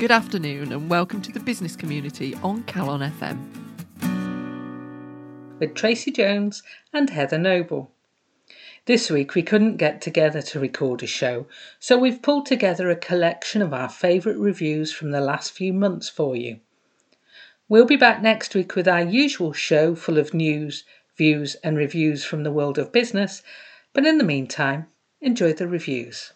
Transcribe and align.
Good 0.00 0.10
afternoon 0.10 0.72
and 0.72 0.88
welcome 0.88 1.20
to 1.20 1.30
the 1.30 1.40
business 1.40 1.76
community 1.76 2.34
on 2.36 2.62
Calon 2.62 3.06
FM. 3.18 3.38
With 5.58 5.74
Tracy 5.74 6.10
Jones 6.10 6.62
and 6.90 7.10
Heather 7.10 7.36
Noble. 7.36 7.92
This 8.86 9.10
week 9.10 9.34
we 9.34 9.42
couldn't 9.42 9.76
get 9.76 10.00
together 10.00 10.40
to 10.40 10.58
record 10.58 11.02
a 11.02 11.06
show, 11.06 11.44
so 11.78 11.98
we've 11.98 12.22
pulled 12.22 12.46
together 12.46 12.88
a 12.88 12.96
collection 12.96 13.60
of 13.60 13.74
our 13.74 13.90
favourite 13.90 14.38
reviews 14.38 14.90
from 14.90 15.10
the 15.10 15.20
last 15.20 15.52
few 15.52 15.74
months 15.74 16.08
for 16.08 16.34
you. 16.34 16.60
We'll 17.68 17.84
be 17.84 17.96
back 17.96 18.22
next 18.22 18.54
week 18.54 18.74
with 18.74 18.88
our 18.88 19.02
usual 19.02 19.52
show 19.52 19.94
full 19.94 20.16
of 20.16 20.32
news, 20.32 20.84
views, 21.18 21.56
and 21.56 21.76
reviews 21.76 22.24
from 22.24 22.42
the 22.42 22.52
world 22.52 22.78
of 22.78 22.90
business, 22.90 23.42
but 23.92 24.06
in 24.06 24.16
the 24.16 24.24
meantime, 24.24 24.86
enjoy 25.20 25.52
the 25.52 25.68
reviews. 25.68 26.32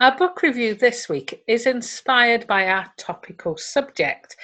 Our 0.00 0.16
book 0.16 0.42
review 0.42 0.74
this 0.74 1.08
week 1.08 1.44
is 1.46 1.66
inspired 1.66 2.48
by 2.48 2.66
our 2.66 2.92
topical 2.98 3.56
subject, 3.56 4.34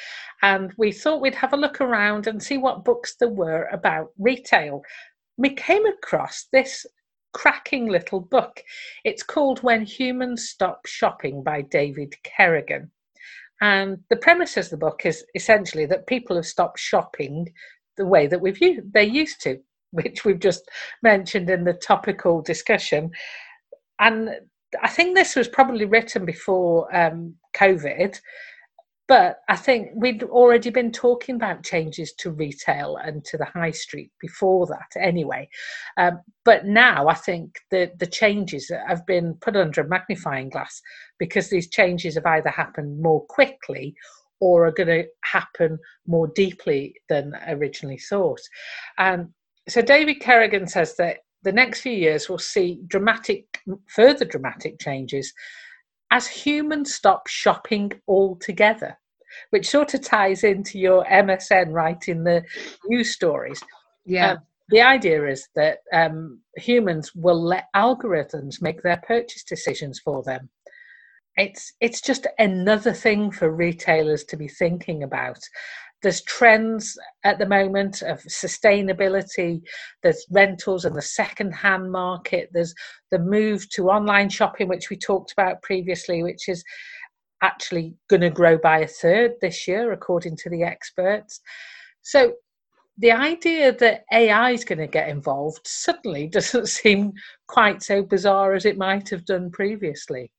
and 0.43 0.73
we 0.77 0.93
thought 0.93 1.21
we'd 1.21 1.35
have 1.35 1.53
a 1.53 1.57
look 1.57 1.81
around 1.81 2.29
and 2.29 2.41
see 2.41 2.57
what 2.57 2.85
books 2.85 3.17
there 3.17 3.29
were 3.29 3.65
about 3.73 4.13
retail. 4.17 4.83
We 5.37 5.51
came 5.51 5.85
across 5.87 6.47
this 6.53 6.87
cracking 7.33 7.89
little 7.89 8.21
book. 8.21 8.63
It's 9.05 9.25
called 9.25 9.61
When 9.65 9.85
Humans 9.85 10.49
Stop 10.49 10.87
Shopping 10.87 11.43
by 11.43 11.63
David 11.63 12.15
Kerrigan. 12.23 12.93
And 13.61 13.99
the 14.09 14.17
premise 14.17 14.57
of 14.57 14.71
the 14.71 14.77
book 14.77 15.05
is 15.05 15.25
essentially 15.35 15.87
that 15.87 16.07
people 16.07 16.37
have 16.37 16.47
stopped 16.47 16.79
shopping 16.79 17.53
the 17.97 18.07
way 18.07 18.29
that 18.29 18.41
we've 18.41 18.61
they 18.93 19.05
used 19.05 19.41
to, 19.43 19.59
which 19.91 20.25
we've 20.25 20.39
just 20.39 20.63
mentioned 21.03 21.51
in 21.51 21.65
the 21.65 21.75
topical 21.75 22.41
discussion. 22.41 23.11
And 23.99 24.31
I 24.83 24.89
think 24.89 25.15
this 25.17 25.37
was 25.37 25.49
probably 25.49 25.85
written 25.85 26.25
before 26.25 26.95
um, 26.97 27.35
COVID, 27.55 28.21
but 29.09 29.39
I 29.49 29.57
think 29.57 29.91
we'd 29.97 30.23
already 30.23 30.71
been 30.71 30.93
talking 30.93 31.35
about 31.35 31.65
changes 31.65 32.13
to 32.21 32.31
retail 32.31 32.97
and 32.97 33.25
to 33.25 33.37
the 33.37 33.45
high 33.45 33.73
street 33.73 34.13
before 34.21 34.67
that, 34.69 35.01
anyway. 35.01 35.49
Um, 35.97 36.21
but 36.45 36.67
now 36.67 37.09
I 37.09 37.15
think 37.15 37.57
the 37.73 37.91
the 37.99 38.07
changes 38.07 38.71
have 38.87 39.05
been 39.07 39.35
put 39.41 39.57
under 39.57 39.81
a 39.81 39.89
magnifying 39.89 40.49
glass 40.49 40.81
because 41.19 41.51
these 41.51 41.69
changes 41.69 42.15
have 42.15 42.27
either 42.27 42.51
happened 42.51 43.03
more 43.03 43.25
quickly 43.27 43.97
or 44.41 44.67
are 44.67 44.73
going 44.73 44.89
to 44.89 45.05
happen 45.25 45.79
more 46.07 46.29
deeply 46.29 46.95
than 47.09 47.35
originally 47.49 47.99
thought. 47.99 48.41
And 48.97 49.29
so 49.69 49.83
David 49.83 50.21
Kerrigan 50.21 50.67
says 50.67 50.97
that 50.97 51.19
the 51.43 51.53
next 51.53 51.81
few 51.81 51.93
years 51.93 52.29
will 52.29 52.39
see 52.39 52.81
dramatic, 52.87 53.61
further 53.87 54.25
dramatic 54.25 54.79
changes 54.79 55.33
as 56.11 56.27
humans 56.27 56.95
stop 56.95 57.29
shopping 57.29 57.93
altogether, 58.09 58.99
which 59.51 59.69
sort 59.69 59.95
of 59.95 60.03
ties 60.03 60.45
into 60.45 60.79
your 60.79 61.05
MSN 61.05 61.73
writing 61.73 62.25
the 62.25 62.43
news 62.87 63.13
stories. 63.13 63.63
Yeah. 64.05 64.33
Um, 64.33 64.39
the 64.71 64.83
idea 64.83 65.27
is 65.27 65.49
that 65.57 65.79
um, 65.93 66.41
humans 66.57 67.13
will 67.15 67.43
let 67.43 67.67
algorithms 67.75 68.63
make 68.63 68.83
their 68.83 69.03
purchase 69.07 69.43
decisions 69.43 69.99
for 69.99 70.23
them. 70.23 70.49
It's 71.37 71.73
it's 71.81 72.01
just 72.01 72.27
another 72.39 72.93
thing 72.93 73.31
for 73.31 73.51
retailers 73.51 74.25
to 74.25 74.37
be 74.37 74.49
thinking 74.49 75.03
about 75.03 75.39
there's 76.03 76.23
trends 76.23 76.97
at 77.25 77.39
the 77.39 77.47
moment 77.47 78.03
of 78.03 78.21
sustainability. 78.23 79.61
There's 80.03 80.25
rentals 80.31 80.85
and 80.85 80.97
the 80.97 81.03
second 81.03 81.53
hand 81.53 81.91
market. 81.93 82.49
There's 82.53 82.75
the 83.11 83.19
move 83.19 83.69
to 83.71 83.91
online 83.91 84.29
shopping 84.29 84.69
which 84.69 84.89
we 84.91 84.97
talked 84.97 85.33
about 85.33 85.63
previously 85.63 86.23
which 86.23 86.49
is 86.49 86.65
actually 87.43 87.95
going 88.09 88.21
to 88.21 88.31
grow 88.31 88.59
by 88.59 88.81
a 88.81 88.87
third 88.87 89.33
this 89.41 89.67
year 89.67 89.93
according 89.93 90.37
to 90.37 90.51
the 90.51 90.63
experts. 90.63 91.41
So 92.03 92.35
the 92.99 93.13
idea 93.13 93.73
that 93.73 94.05
ai 94.13 94.51
is 94.51 94.65
going 94.65 94.79
to 94.79 94.87
get 94.87 95.09
involved 95.09 95.67
suddenly 95.67 96.27
doesn't 96.33 96.69
seem 96.69 97.13
quite 97.47 97.83
so 97.83 98.03
bizarre 98.03 98.55
as 98.55 98.67
it 98.67 98.77
might 98.77 99.09
have 99.09 99.25
done 99.25 99.51
previously. 99.51 100.31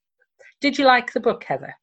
Did 0.60 0.78
you 0.78 0.86
like 0.86 1.12
the 1.12 1.20
book 1.20 1.44
heather 1.44 1.74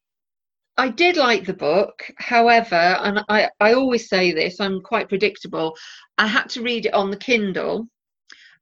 I 0.78 0.88
did 0.88 1.16
like 1.16 1.44
the 1.44 1.54
book, 1.54 2.08
however, 2.18 2.76
and 2.76 3.24
I, 3.28 3.50
I 3.58 3.72
always 3.72 4.08
say 4.08 4.32
this, 4.32 4.60
I'm 4.60 4.80
quite 4.80 5.08
predictable. 5.08 5.76
I 6.18 6.28
had 6.28 6.48
to 6.50 6.62
read 6.62 6.86
it 6.86 6.94
on 6.94 7.10
the 7.10 7.16
Kindle, 7.16 7.88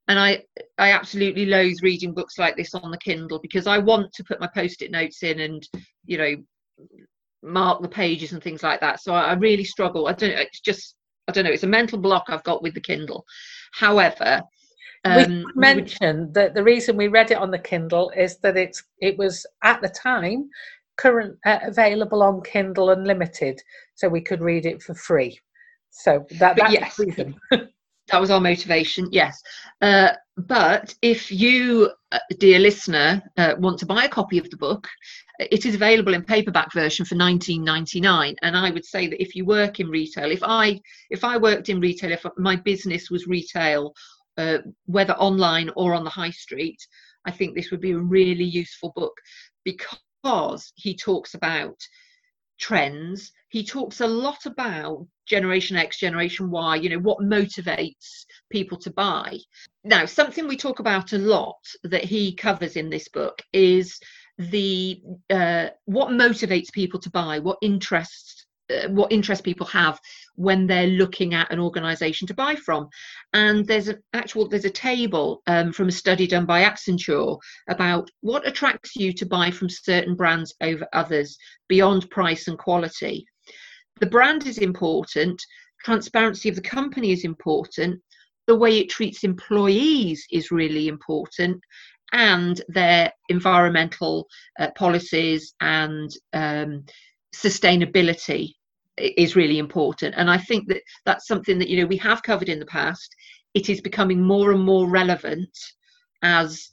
and 0.07 0.19
I 0.19 0.43
I 0.79 0.93
absolutely 0.93 1.45
loathe 1.45 1.77
reading 1.83 2.13
books 2.13 2.39
like 2.39 2.57
this 2.57 2.73
on 2.73 2.89
the 2.89 2.97
Kindle 2.97 3.39
because 3.39 3.67
I 3.67 3.77
want 3.77 4.11
to 4.13 4.23
put 4.23 4.39
my 4.39 4.47
post-it 4.47 4.89
notes 4.89 5.21
in 5.21 5.41
and 5.41 5.67
you 6.05 6.17
know 6.17 6.35
mark 7.43 7.83
the 7.83 7.87
pages 7.87 8.33
and 8.33 8.41
things 8.41 8.63
like 8.63 8.81
that. 8.81 8.99
So 8.99 9.13
I, 9.13 9.25
I 9.25 9.33
really 9.33 9.63
struggle. 9.63 10.07
I 10.07 10.13
don't. 10.13 10.31
It's 10.31 10.59
just 10.59 10.95
I 11.27 11.31
don't 11.31 11.43
know. 11.43 11.51
It's 11.51 11.63
a 11.63 11.67
mental 11.67 11.99
block 11.99 12.25
I've 12.29 12.43
got 12.43 12.63
with 12.63 12.73
the 12.73 12.81
Kindle. 12.81 13.25
However, 13.73 14.41
um, 15.05 15.45
we 15.55 15.61
mentioned 15.61 16.33
that 16.33 16.53
the 16.53 16.63
reason 16.63 16.97
we 16.97 17.07
read 17.09 17.31
it 17.31 17.37
on 17.37 17.51
the 17.51 17.59
Kindle 17.59 18.11
is 18.15 18.37
that 18.39 18.57
it's 18.57 18.83
it 18.99 19.17
was 19.17 19.45
at 19.63 19.81
the 19.81 19.89
time 19.89 20.49
current 20.97 21.37
uh, 21.45 21.59
available 21.63 22.23
on 22.23 22.41
Kindle 22.41 22.89
Unlimited, 22.89 23.61
so 23.95 24.09
we 24.09 24.21
could 24.21 24.41
read 24.41 24.65
it 24.65 24.81
for 24.81 24.93
free. 24.93 25.39
So 25.91 26.25
that 26.39 26.57
that's 26.57 26.73
yes. 26.73 26.99
reason. 26.99 27.35
that 28.11 28.21
was 28.21 28.31
our 28.31 28.39
motivation, 28.39 29.09
yes. 29.11 29.41
Uh, 29.81 30.13
but 30.37 30.95
if 31.01 31.29
you, 31.31 31.91
uh, 32.11 32.19
dear 32.39 32.59
listener, 32.59 33.21
uh, 33.35 33.55
want 33.57 33.77
to 33.79 33.85
buy 33.85 34.05
a 34.05 34.09
copy 34.09 34.37
of 34.37 34.49
the 34.49 34.57
book, 34.57 34.87
it 35.39 35.65
is 35.65 35.75
available 35.75 36.13
in 36.13 36.23
paperback 36.23 36.71
version 36.73 37.05
for 37.05 37.15
19.99. 37.15 38.35
And 38.41 38.57
I 38.57 38.69
would 38.69 38.85
say 38.85 39.07
that 39.07 39.21
if 39.21 39.35
you 39.35 39.45
work 39.45 39.79
in 39.79 39.89
retail, 39.89 40.31
if 40.31 40.41
I 40.41 40.79
if 41.09 41.23
I 41.23 41.37
worked 41.37 41.69
in 41.69 41.81
retail, 41.81 42.11
if 42.11 42.25
my 42.37 42.55
business 42.55 43.11
was 43.11 43.27
retail, 43.27 43.93
uh, 44.37 44.59
whether 44.85 45.13
online 45.13 45.69
or 45.75 45.93
on 45.93 46.05
the 46.05 46.09
high 46.09 46.31
street, 46.31 46.79
I 47.25 47.31
think 47.31 47.55
this 47.55 47.71
would 47.71 47.81
be 47.81 47.91
a 47.91 47.99
really 47.99 48.45
useful 48.45 48.93
book 48.95 49.13
because 49.65 49.99
because 50.27 50.73
he 50.75 50.93
talks 50.93 51.35
about 51.35 51.77
trends. 52.59 53.31
He 53.47 53.63
talks 53.63 54.01
a 54.01 54.07
lot 54.07 54.45
about 54.45 55.07
Generation 55.25 55.77
X, 55.77 55.97
Generation 55.97 56.51
Y, 56.51 56.75
you 56.75 56.89
know, 56.89 56.99
what 56.99 57.19
motivates 57.19 58.25
people 58.49 58.77
to 58.79 58.91
buy. 58.91 59.37
Now, 59.85 60.05
something 60.05 60.45
we 60.45 60.57
talk 60.57 60.79
about 60.79 61.13
a 61.13 61.17
lot 61.17 61.59
that 61.85 62.03
he 62.03 62.35
covers 62.35 62.75
in 62.75 62.89
this 62.89 63.07
book 63.07 63.41
is 63.53 63.99
the 64.37 65.01
uh, 65.29 65.67
what 65.85 66.09
motivates 66.09 66.73
people 66.73 66.99
to 66.99 67.09
buy, 67.09 67.39
what 67.39 67.57
interests 67.61 68.45
uh, 68.69 68.89
what 68.89 69.13
interest 69.13 69.45
people 69.45 69.65
have 69.67 69.97
when 70.37 70.65
they're 70.65 70.87
looking 70.87 71.33
at 71.33 71.51
an 71.51 71.59
organization 71.59 72.27
to 72.27 72.33
buy 72.33 72.55
from. 72.55 72.87
And 73.33 73.67
there's 73.67 73.89
an 73.89 74.01
actual 74.13 74.47
there's 74.47 74.65
a 74.65 74.69
table 74.69 75.41
um, 75.47 75.73
from 75.73 75.89
a 75.89 75.91
study 75.91 76.25
done 76.25 76.45
by 76.45 76.63
accenture 76.63 77.37
about 77.69 78.09
what 78.21 78.47
attracts 78.47 78.95
you 78.95 79.11
to 79.13 79.25
buy 79.25 79.51
from 79.51 79.69
certain 79.69 80.15
brands 80.15 80.55
over 80.61 80.87
others 80.93 81.37
beyond 81.67 82.09
price 82.09 82.47
and 82.47 82.57
quality. 82.57 83.25
The 83.99 84.05
brand 84.05 84.47
is 84.47 84.59
important 84.59 85.41
transparency 85.83 86.49
of 86.49 86.55
the 86.55 86.61
company 86.61 87.11
is 87.11 87.23
important 87.23 88.01
the 88.47 88.55
way 88.55 88.79
it 88.79 88.89
treats 88.89 89.23
employees 89.23 90.25
is 90.31 90.51
really 90.51 90.87
important 90.87 91.61
and 92.13 92.61
their 92.69 93.11
environmental 93.29 94.27
uh, 94.59 94.69
policies 94.75 95.53
and 95.59 96.09
um, 96.33 96.85
sustainability 97.35 98.53
is 98.97 99.35
really 99.35 99.59
important. 99.59 100.15
And 100.17 100.29
i 100.29 100.37
think 100.37 100.67
that 100.67 100.81
that's 101.05 101.27
something 101.27 101.59
that 101.59 101.69
you 101.69 101.79
know 101.79 101.87
we 101.87 101.97
have 101.97 102.23
covered 102.23 102.49
in 102.49 102.59
the 102.59 102.65
past. 102.65 103.13
It 103.53 103.69
is 103.69 103.81
becoming 103.81 104.21
more 104.21 104.51
and 104.51 104.63
more 104.63 104.87
relevant 104.89 105.49
as 106.21 106.69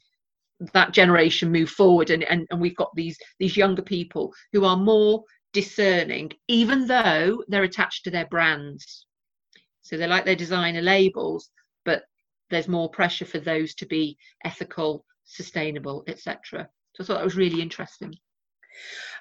that 0.72 0.92
generation 0.92 1.50
move 1.50 1.68
forward 1.68 2.10
and, 2.10 2.22
and, 2.24 2.46
and 2.50 2.60
we've 2.60 2.76
got 2.76 2.90
these 2.94 3.18
these 3.38 3.56
younger 3.56 3.82
people 3.82 4.32
who 4.52 4.64
are 4.64 4.76
more 4.76 5.22
discerning 5.52 6.30
even 6.48 6.86
though 6.86 7.42
they're 7.48 7.64
attached 7.64 8.04
to 8.04 8.10
their 8.10 8.26
brands. 8.26 9.06
So 9.82 9.96
they 9.96 10.06
like 10.06 10.24
their 10.24 10.36
designer 10.36 10.82
labels 10.82 11.50
but 11.84 12.04
there's 12.50 12.68
more 12.68 12.90
pressure 12.90 13.24
for 13.24 13.38
those 13.38 13.74
to 13.74 13.86
be 13.86 14.16
ethical 14.44 15.04
sustainable 15.24 16.04
etc 16.06 16.68
so 16.94 17.02
i 17.02 17.06
thought 17.06 17.14
that 17.14 17.24
was 17.24 17.36
really 17.36 17.60
interesting 17.62 18.14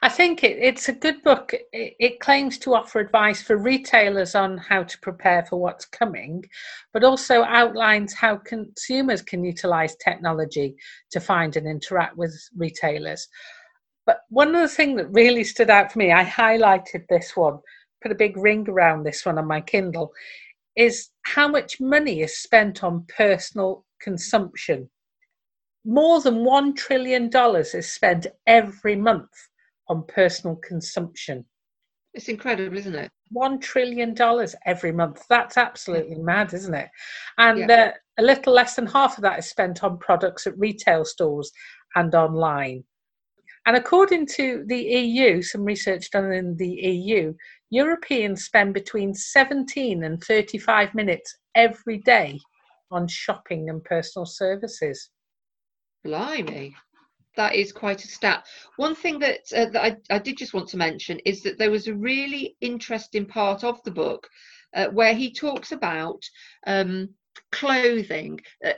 I 0.02 0.10
think 0.10 0.44
it, 0.44 0.58
it's 0.60 0.90
a 0.90 0.94
good 0.94 1.24
book. 1.24 1.54
It, 1.72 1.96
it, 2.00 2.20
claims 2.20 2.58
to 2.60 2.76
offer 2.76 3.00
advice 3.00 3.42
for 3.42 3.58
retailers 3.58 4.36
on 4.36 4.58
how 4.58 4.84
to 4.84 5.00
prepare 5.00 5.46
for 5.46 5.60
what's 5.60 5.86
coming, 5.86 6.44
but 6.92 7.04
also 7.04 7.44
outlines 7.44 8.14
how 8.14 8.38
consumers 8.38 9.22
can 9.22 9.44
utilize 9.44 9.96
technology 9.96 10.76
to 11.12 11.20
find 11.20 11.56
and 11.56 11.68
interact 11.68 12.18
with 12.18 12.38
retailers. 12.58 13.28
But 14.06 14.22
one 14.30 14.54
of 14.54 14.62
the 14.62 14.68
things 14.68 14.98
that 14.98 15.14
really 15.14 15.44
stood 15.44 15.70
out 15.70 15.92
for 15.92 16.00
me, 16.00 16.12
I 16.12 16.26
highlighted 16.26 17.08
this 17.08 17.36
one, 17.36 17.60
put 18.02 18.12
a 18.12 18.16
big 18.16 18.36
ring 18.36 18.68
around 18.68 19.04
this 19.04 19.26
one 19.26 19.38
on 19.38 19.48
my 19.48 19.62
Kindle, 19.62 20.12
is 20.76 21.10
how 21.26 21.48
much 21.48 21.80
money 21.80 22.22
is 22.22 22.38
spent 22.38 22.84
on 22.84 23.06
personal 23.16 23.86
consumption 24.02 24.90
more 25.86 26.22
than 26.22 26.36
$1 26.46 26.76
trillion 26.76 27.30
is 27.34 27.92
spent 27.92 28.28
every 28.48 28.96
month 28.96 29.30
on 29.90 30.04
personal 30.08 30.56
consumption. 30.58 31.46
It's 32.14 32.30
incredible, 32.30 32.78
isn't 32.78 32.96
it? 32.96 33.12
One 33.32 33.60
trillion 33.60 34.14
dollars 34.14 34.56
every 34.66 34.92
month. 34.92 35.24
That's 35.30 35.58
absolutely 35.58 36.18
mad, 36.20 36.54
isn't 36.54 36.74
it? 36.74 36.90
And 37.38 37.58
Yeah. 37.70 37.74
uh, 37.74 37.92
a 38.20 38.24
little 38.24 38.54
less 38.54 38.76
than 38.76 38.86
half 38.86 39.18
of 39.18 39.24
that 39.24 39.40
is 39.40 39.50
spent 39.50 39.84
on 39.84 39.98
products 39.98 40.46
at 40.46 40.58
retail 40.58 41.04
stores 41.04 41.52
and 41.96 42.14
online. 42.14 42.84
And 43.66 43.76
according 43.76 44.28
to 44.36 44.64
the 44.68 44.78
EU, 44.78 45.42
some 45.42 45.64
research 45.64 46.12
done 46.12 46.32
in 46.32 46.56
the 46.58 46.68
EU, 46.70 47.34
Europeans 47.72 48.44
spend 48.46 48.74
between 48.74 49.16
17 49.16 50.04
and 50.04 50.22
35 50.24 50.94
minutes 50.94 51.36
every 51.56 51.98
day 52.00 52.40
on 52.92 53.08
shopping 53.08 53.70
and 53.70 53.84
personal 53.84 54.26
services. 54.28 55.10
Blimey. 56.04 56.76
That 57.36 57.56
is 57.56 57.72
quite 57.72 58.04
a 58.04 58.08
stat. 58.08 58.46
One 58.76 58.94
thing 58.94 59.18
that, 59.20 59.40
uh, 59.56 59.66
that 59.72 59.84
I, 59.84 60.16
I 60.16 60.20
did 60.20 60.38
just 60.38 60.54
want 60.54 60.70
to 60.70 60.78
mention 60.78 61.20
is 61.26 61.42
that 61.44 61.58
there 61.58 61.72
was 61.72 61.88
a 61.88 61.96
really 61.96 62.56
interesting 62.62 63.26
part 63.26 63.64
of 63.64 63.82
the 63.84 63.92
book 63.92 64.28
uh, 64.76 64.88
where 64.88 65.16
he 65.16 65.34
talks 65.34 65.72
about 65.72 66.22
um, 66.68 67.10
clothing. 67.52 68.40
Uh, 68.64 68.74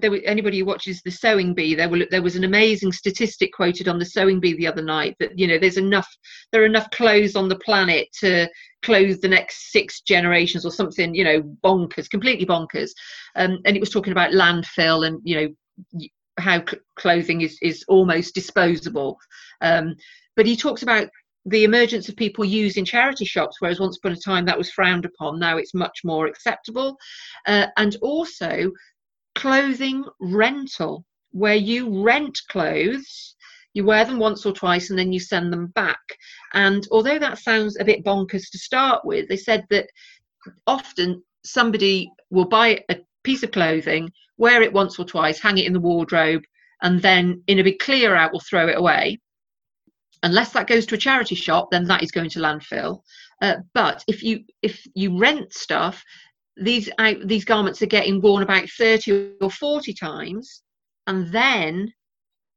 there, 0.00 0.10
were- 0.10 0.20
anybody 0.24 0.58
who 0.60 0.64
watches 0.64 1.02
the 1.02 1.10
Sewing 1.10 1.54
Bee, 1.54 1.74
there, 1.74 1.88
will, 1.88 2.06
there 2.10 2.22
was 2.22 2.36
an 2.36 2.44
amazing 2.44 2.92
statistic 2.92 3.52
quoted 3.52 3.88
on 3.88 3.98
the 3.98 4.04
Sewing 4.04 4.40
Bee 4.40 4.54
the 4.54 4.66
other 4.66 4.82
night 4.82 5.16
that 5.18 5.36
you 5.38 5.46
know 5.46 5.58
there's 5.58 5.78
enough 5.78 6.08
there 6.52 6.62
are 6.62 6.66
enough 6.66 6.90
clothes 6.90 7.36
on 7.36 7.48
the 7.48 7.58
planet 7.58 8.08
to 8.20 8.48
clothe 8.82 9.20
the 9.20 9.28
next 9.28 9.72
six 9.72 10.00
generations 10.02 10.64
or 10.64 10.70
something 10.70 11.14
you 11.14 11.24
know 11.24 11.42
bonkers, 11.64 12.08
completely 12.08 12.46
bonkers. 12.46 12.90
Um, 13.34 13.58
and 13.64 13.76
it 13.76 13.80
was 13.80 13.90
talking 13.90 14.12
about 14.12 14.32
landfill 14.32 15.06
and 15.06 15.20
you 15.24 15.36
know 15.36 16.00
how 16.38 16.64
c- 16.64 16.78
clothing 16.96 17.42
is 17.42 17.58
is 17.62 17.84
almost 17.88 18.34
disposable. 18.34 19.18
Um, 19.60 19.94
but 20.36 20.46
he 20.46 20.56
talks 20.56 20.82
about 20.82 21.08
the 21.46 21.64
emergence 21.64 22.08
of 22.08 22.16
people 22.16 22.44
using 22.44 22.84
charity 22.84 23.24
shops, 23.24 23.56
whereas 23.60 23.80
once 23.80 23.96
upon 23.98 24.12
a 24.12 24.16
time 24.16 24.44
that 24.46 24.58
was 24.58 24.70
frowned 24.70 25.04
upon. 25.04 25.38
Now 25.38 25.56
it's 25.56 25.74
much 25.74 26.00
more 26.04 26.26
acceptable, 26.26 26.96
uh, 27.46 27.68
and 27.76 27.96
also 28.02 28.70
clothing 29.34 30.04
rental, 30.20 31.04
where 31.30 31.54
you 31.54 32.02
rent 32.02 32.40
clothes. 32.50 33.34
You 33.74 33.84
wear 33.84 34.06
them 34.06 34.18
once 34.18 34.46
or 34.46 34.52
twice 34.52 34.88
and 34.88 34.98
then 34.98 35.12
you 35.12 35.20
send 35.20 35.52
them 35.52 35.66
back. 35.66 36.00
And 36.54 36.88
although 36.90 37.18
that 37.18 37.38
sounds 37.38 37.76
a 37.78 37.84
bit 37.84 38.02
bonkers 38.02 38.50
to 38.50 38.58
start 38.58 39.04
with, 39.04 39.28
they 39.28 39.36
said 39.36 39.66
that 39.68 39.90
often 40.66 41.22
somebody 41.44 42.10
will 42.30 42.46
buy 42.46 42.82
a 42.90 42.96
piece 43.26 43.42
of 43.42 43.50
clothing, 43.50 44.10
wear 44.38 44.62
it 44.62 44.72
once 44.72 44.98
or 44.98 45.04
twice, 45.04 45.38
hang 45.40 45.58
it 45.58 45.66
in 45.66 45.72
the 45.72 45.86
wardrobe, 45.88 46.44
and 46.82 47.02
then 47.02 47.42
in 47.48 47.58
a 47.58 47.64
big 47.64 47.78
clear 47.78 48.14
out 48.14 48.32
we'll 48.32 48.40
throw 48.40 48.68
it 48.68 48.78
away. 48.78 49.18
Unless 50.22 50.52
that 50.52 50.68
goes 50.68 50.86
to 50.86 50.94
a 50.94 51.04
charity 51.06 51.34
shop, 51.34 51.68
then 51.70 51.84
that 51.86 52.02
is 52.02 52.10
going 52.10 52.30
to 52.30 52.38
landfill. 52.38 53.02
Uh, 53.42 53.56
but 53.74 54.02
if 54.08 54.22
you 54.22 54.44
if 54.62 54.86
you 54.94 55.18
rent 55.18 55.52
stuff, 55.52 56.02
these 56.56 56.88
these 57.24 57.44
garments 57.44 57.82
are 57.82 57.94
getting 57.98 58.22
worn 58.22 58.42
about 58.42 58.68
thirty 58.70 59.32
or 59.40 59.50
forty 59.50 59.92
times, 59.92 60.62
and 61.06 61.30
then 61.32 61.92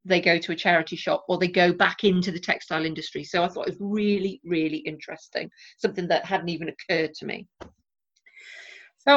they 0.06 0.22
go 0.22 0.38
to 0.38 0.54
a 0.54 0.56
charity 0.56 0.96
shop 0.96 1.26
or 1.28 1.38
they 1.38 1.48
go 1.64 1.74
back 1.74 2.04
into 2.04 2.32
the 2.32 2.40
textile 2.40 2.86
industry. 2.86 3.24
So 3.24 3.44
I 3.44 3.50
thought 3.50 3.68
it 3.68 3.74
was 3.74 3.88
really 4.02 4.40
really 4.46 4.82
interesting, 4.92 5.50
something 5.78 6.08
that 6.08 6.26
hadn't 6.26 6.50
even 6.50 6.70
occurred 6.70 7.14
to 7.16 7.26
me. 7.26 7.48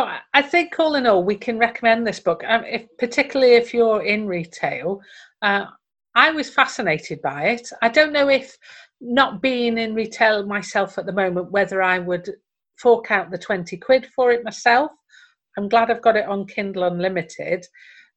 I- 0.01 0.21
I 0.35 0.43
think 0.43 0.79
all 0.79 0.95
in 0.95 1.07
all, 1.07 1.25
we 1.25 1.37
can 1.37 1.59
recommend 1.59 2.07
this 2.07 2.21
book, 2.21 2.43
um, 2.47 2.65
if, 2.65 2.87
particularly 2.99 3.55
if 3.55 3.75
you're 3.75 4.03
in 4.03 4.27
retail. 4.27 5.01
Uh, 5.43 5.67
I 6.15 6.31
was 6.31 6.51
fascinated 6.51 7.23
by 7.23 7.45
it. 7.49 7.69
I 7.81 7.89
don't 7.89 8.13
know 8.13 8.29
if 8.29 8.57
not 9.01 9.43
being 9.43 9.79
in 9.79 9.95
retail 9.95 10.47
myself 10.47 10.99
at 10.99 11.07
the 11.07 11.13
moment, 11.13 11.51
whether 11.51 11.83
I 11.83 11.99
would 11.99 12.31
fork 12.77 13.11
out 13.11 13.31
the 13.31 13.39
20 13.39 13.77
quid 13.79 14.07
for 14.15 14.31
it 14.31 14.45
myself. 14.45 14.91
I'm 15.57 15.69
glad 15.69 15.91
I've 15.91 16.03
got 16.03 16.17
it 16.17 16.27
on 16.27 16.47
Kindle 16.47 16.85
Unlimited. 16.85 17.67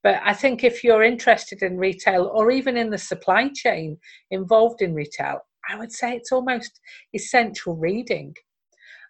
But 0.02 0.20
I 0.24 0.34
think 0.34 0.62
if 0.62 0.84
you're 0.84 1.02
interested 1.02 1.62
in 1.62 1.78
retail 1.78 2.26
or 2.26 2.50
even 2.50 2.76
in 2.76 2.90
the 2.90 2.98
supply 2.98 3.50
chain 3.52 3.98
involved 4.30 4.82
in 4.82 4.94
retail, 4.94 5.40
I 5.68 5.76
would 5.76 5.90
say 5.92 6.14
it's 6.14 6.32
almost 6.32 6.80
essential 7.12 7.74
reading. 7.74 8.34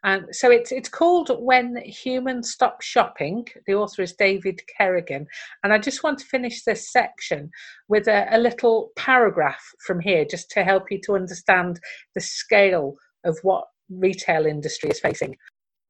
And 0.07 0.25
so 0.31 0.53
it's 0.53 0.71
it's 0.71 0.89
called 0.89 1.31
When 1.37 1.77
Humans 1.85 2.53
Stop 2.53 2.81
Shopping. 2.81 3.45
The 3.67 3.75
author 3.75 4.03
is 4.03 4.13
David 4.13 4.61
Kerrigan. 4.79 5.27
And 5.65 5.73
I 5.73 5.79
just 5.79 6.05
want 6.05 6.21
to 6.21 6.27
finish 6.27 6.63
this 6.63 6.93
section 6.93 7.51
with 7.89 8.07
a, 8.07 8.29
a 8.31 8.39
little 8.39 8.93
paragraph 8.95 9.63
from 9.85 9.99
here, 9.99 10.25
just 10.25 10.49
to 10.53 10.63
help 10.63 10.93
you 10.93 11.01
to 11.07 11.17
understand 11.17 11.81
the 12.15 12.21
scale 12.21 12.95
of 13.25 13.37
what 13.43 13.65
retail 13.91 14.47
industry 14.47 14.91
is 14.91 15.01
facing. 15.01 15.37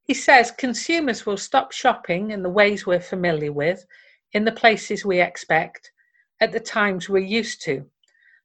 He 0.05 0.15
says 0.15 0.51
consumers 0.51 1.27
will 1.27 1.37
stop 1.37 1.73
shopping 1.73 2.31
in 2.31 2.43
the 2.43 2.49
ways 2.49 2.87
we're 2.87 3.01
familiar 3.01 3.53
with, 3.53 3.85
in 4.33 4.47
the 4.47 4.53
places 4.53 5.05
we 5.05 5.21
expect, 5.21 5.93
at 6.41 6.53
the 6.53 6.61
times 6.61 7.11
we're 7.11 7.19
used 7.19 7.63
to. 7.65 7.85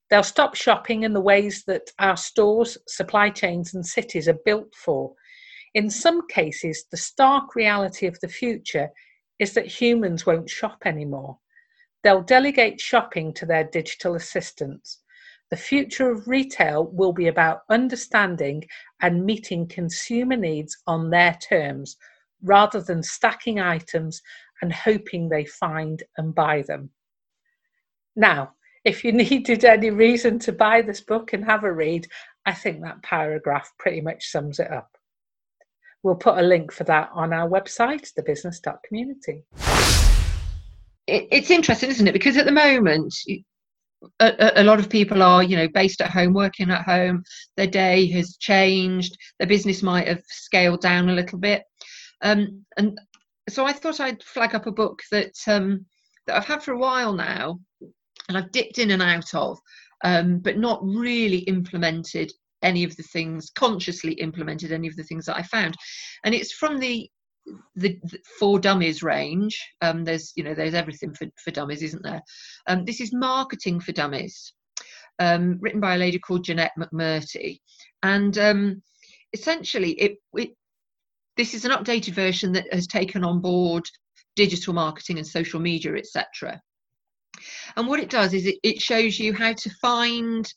They'll 0.10 0.24
stop 0.24 0.56
shopping 0.56 1.04
in 1.04 1.14
the 1.14 1.22
ways 1.22 1.64
that 1.68 1.92
our 1.98 2.18
stores, 2.18 2.78
supply 2.90 3.30
chains, 3.30 3.74
and 3.74 3.86
cities 3.86 4.28
are 4.28 4.40
built 4.44 4.76
for. 4.76 5.14
In 5.74 5.90
some 5.90 6.28
cases, 6.28 6.86
the 6.92 6.98
stark 6.98 7.56
reality 7.56 8.06
of 8.06 8.20
the 8.20 8.28
future 8.28 8.90
is 9.40 9.54
that 9.54 9.68
humans 9.68 10.26
won't 10.26 10.50
shop 10.50 10.84
anymore. 10.86 11.38
They'll 12.04 12.24
delegate 12.24 12.82
shopping 12.82 13.34
to 13.36 13.46
their 13.46 13.64
digital 13.64 14.16
assistants. 14.16 15.00
The 15.50 15.58
future 15.58 16.10
of 16.10 16.28
retail 16.28 16.88
will 16.94 17.14
be 17.14 17.28
about 17.28 17.62
understanding 17.70 18.64
and 19.02 19.26
meeting 19.26 19.68
consumer 19.68 20.36
needs 20.36 20.78
on 20.88 21.10
their 21.10 21.38
terms 21.42 21.98
rather 22.44 22.82
than 22.82 23.04
stacking 23.04 23.60
items 23.60 24.22
and 24.62 24.74
hoping 24.74 25.30
they 25.30 25.46
find 25.46 26.04
and 26.18 26.34
buy 26.34 26.64
them. 26.64 26.90
Now, 28.16 28.54
if 28.84 29.04
you 29.04 29.12
needed 29.14 29.66
any 29.66 29.90
reason 29.90 30.40
to 30.40 30.52
buy 30.52 30.82
this 30.82 31.02
book 31.02 31.34
and 31.34 31.46
have 31.46 31.64
a 31.64 31.72
read, 31.72 32.08
I 32.46 32.54
think 32.54 32.82
that 32.82 33.04
paragraph 33.04 33.72
pretty 33.78 34.02
much 34.02 34.30
sums 34.30 34.60
it 34.60 34.72
up. 34.72 34.98
We'll 36.04 36.16
put 36.16 36.38
a 36.38 36.42
link 36.42 36.72
for 36.72 36.84
that 36.86 37.10
on 37.14 37.32
our 37.32 37.48
website, 37.48 38.12
thebusiness.community. 38.18 39.44
It, 41.08 41.28
it's 41.32 41.52
interesting, 41.52 41.90
isn't 41.90 42.08
it? 42.08 42.14
Because 42.14 42.38
at 42.38 42.46
the 42.46 42.52
moment, 42.52 43.14
a- 44.20 44.62
a 44.62 44.64
lot 44.64 44.80
of 44.80 44.90
people 44.90 45.22
are, 45.22 45.44
you 45.44 45.56
know, 45.56 45.68
based 45.68 46.02
at 46.02 46.10
home, 46.10 46.34
working 46.34 46.72
at 46.72 46.84
home. 46.86 47.24
Their 47.56 47.68
day 47.68 48.08
has 48.12 48.38
changed. 48.38 49.16
Their 49.38 49.48
business 49.48 49.84
might 49.84 50.08
have 50.08 50.24
scaled 50.28 50.82
down 50.82 51.10
a 51.10 51.14
little 51.14 51.38
bit, 51.38 51.64
um, 52.22 52.66
and 52.78 53.00
so 53.50 53.66
I 53.66 53.74
thought 53.74 54.00
I'd 54.00 54.24
flag 54.24 54.56
up 54.56 54.68
a 54.68 54.72
book 54.72 55.02
that 55.12 55.34
um, 55.48 55.86
that 56.26 56.38
I've 56.38 56.46
had 56.46 56.64
for 56.64 56.72
a 56.72 56.78
while 56.80 57.14
now, 57.14 57.60
and 58.28 58.38
I've 58.38 58.52
dipped 58.52 58.80
in 58.80 58.92
and 58.92 59.02
out 59.02 59.34
of, 59.36 59.60
um, 60.04 60.40
but 60.40 60.58
not 60.58 60.80
really 60.84 61.40
implemented 61.40 62.32
any 62.62 62.84
of 62.84 62.96
the 62.98 63.04
things 63.04 63.50
consciously 63.56 64.14
implemented 64.14 64.72
any 64.72 64.88
of 64.88 64.96
the 64.96 65.04
things 65.04 65.26
that 65.26 65.38
I 65.38 65.44
found, 65.44 65.76
and 66.24 66.34
it's 66.36 66.54
from 66.54 66.80
the 66.80 67.10
the, 67.76 68.00
the 68.04 68.20
for 68.40 68.60
dummies 68.60 69.02
range. 69.02 69.60
Um 69.82 70.04
there's 70.04 70.32
you 70.36 70.44
know 70.44 70.54
there's 70.54 70.76
everything 70.76 71.14
for, 71.14 71.28
for 71.44 71.52
dummies 71.52 71.82
isn't 71.84 72.04
there? 72.04 72.22
Um 72.68 72.86
this 72.86 73.02
is 73.02 73.14
marketing 73.14 73.80
for 73.80 73.92
dummies 73.92 74.54
um 75.20 75.58
written 75.62 75.80
by 75.80 75.96
a 75.96 75.98
lady 75.98 76.20
called 76.20 76.44
jeanette 76.44 76.72
McMurtry 76.78 77.60
and 78.04 78.38
um 78.38 78.82
essentially 79.34 79.92
it, 79.94 80.18
it 80.34 80.50
this 81.38 81.54
is 81.54 81.64
an 81.64 81.72
updated 81.72 82.14
version 82.14 82.52
that 82.54 82.72
has 82.74 82.88
taken 82.88 83.24
on 83.24 83.40
board 83.40 83.84
digital 84.36 84.74
marketing 84.74 85.18
and 85.18 85.28
social 85.28 85.60
media 85.60 85.94
etc 85.96 86.60
and 87.78 87.88
what 87.88 88.00
it 88.00 88.10
does 88.10 88.34
is 88.34 88.46
it, 88.46 88.56
it 88.64 88.82
shows 88.82 89.20
you 89.20 89.34
how 89.34 89.54
to 89.54 89.70
find 89.82 90.52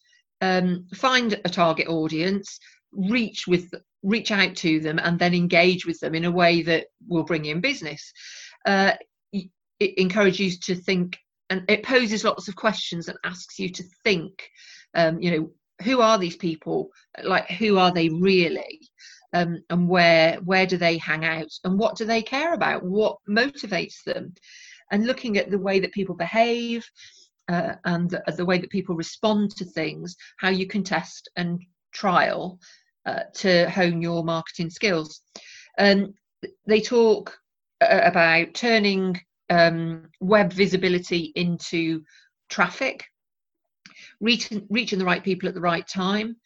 um, 0.45 0.87
find 0.95 1.41
a 1.45 1.49
target 1.49 1.89
audience 1.89 2.59
reach 2.93 3.47
with 3.47 3.73
reach 4.03 4.31
out 4.31 4.55
to 4.55 4.81
them 4.81 4.99
and 4.99 5.19
then 5.19 5.35
engage 5.35 5.87
with 5.87 5.99
them 6.01 6.15
in 6.15 6.27
a 6.27 6.31
way 6.31 6.63
that 6.63 6.87
will 7.09 7.25
bring 7.25 7.47
in 7.47 7.61
business. 7.61 8.13
Uh, 8.67 8.93
it 9.33 9.99
encourages 9.99 10.41
you 10.41 10.75
to 10.75 10.81
think 10.83 11.19
and 11.51 11.65
it 11.69 11.83
poses 11.83 12.25
lots 12.25 12.49
of 12.49 12.57
questions 12.57 13.09
and 13.09 13.19
asks 13.25 13.59
you 13.59 13.69
to 13.69 13.83
think 14.05 14.49
um, 14.95 15.21
you 15.21 15.31
know 15.31 15.51
who 15.83 16.01
are 16.01 16.19
these 16.19 16.37
people? 16.37 16.91
Like 17.23 17.51
who 17.51 17.79
are 17.79 17.93
they 17.93 18.09
really? 18.09 18.81
Um, 19.33 19.65
and 19.71 19.89
where 19.89 20.37
where 20.45 20.67
do 20.67 20.77
they 20.77 20.99
hang 20.99 21.25
out? 21.25 21.51
And 21.65 21.79
what 21.79 21.97
do 21.97 22.05
they 22.05 22.23
care 22.23 22.55
about? 22.55 22.85
What 22.85 23.17
motivates 23.29 24.03
them? 24.05 24.35
And 24.93 25.07
looking 25.07 25.39
at 25.39 25.51
the 25.51 25.59
way 25.59 25.81
that 25.81 25.93
people 25.93 26.15
behave 26.15 26.87
uh, 27.49 27.75
and 27.85 28.11
the, 28.11 28.23
the 28.37 28.45
way 28.45 28.59
that 28.59 28.71
people 28.71 28.95
respond 28.95 29.51
to 29.57 29.65
things 29.65 30.17
how 30.39 30.49
you 30.49 30.67
can 30.67 30.83
test 30.83 31.29
and 31.37 31.61
trial 31.93 32.59
uh, 33.07 33.21
to 33.35 33.69
hone 33.71 34.01
your 34.01 34.25
marketing 34.25 34.71
skills. 34.71 35.21
Um, 35.79 36.15
they 36.67 36.81
talk 36.81 37.37
uh, 37.81 38.01
about 38.03 38.55
turning 38.55 39.21
um, 39.51 40.09
web 40.21 40.53
visibility 40.53 41.33
into 41.35 42.03
traffic, 42.49 43.05
reaching, 44.21 44.67
reaching 44.71 44.99
the 44.99 45.05
right 45.05 45.23
people 45.23 45.49
at 45.49 45.55
the 45.55 45.61
right 45.61 45.87
time, 45.87 46.37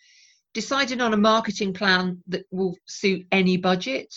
deciding 0.54 1.00
on 1.00 1.14
a 1.14 1.18
marketing 1.18 1.72
plan 1.72 2.22
that 2.26 2.44
will 2.50 2.76
suit 2.86 3.26
any 3.30 3.56
budget, 3.56 4.12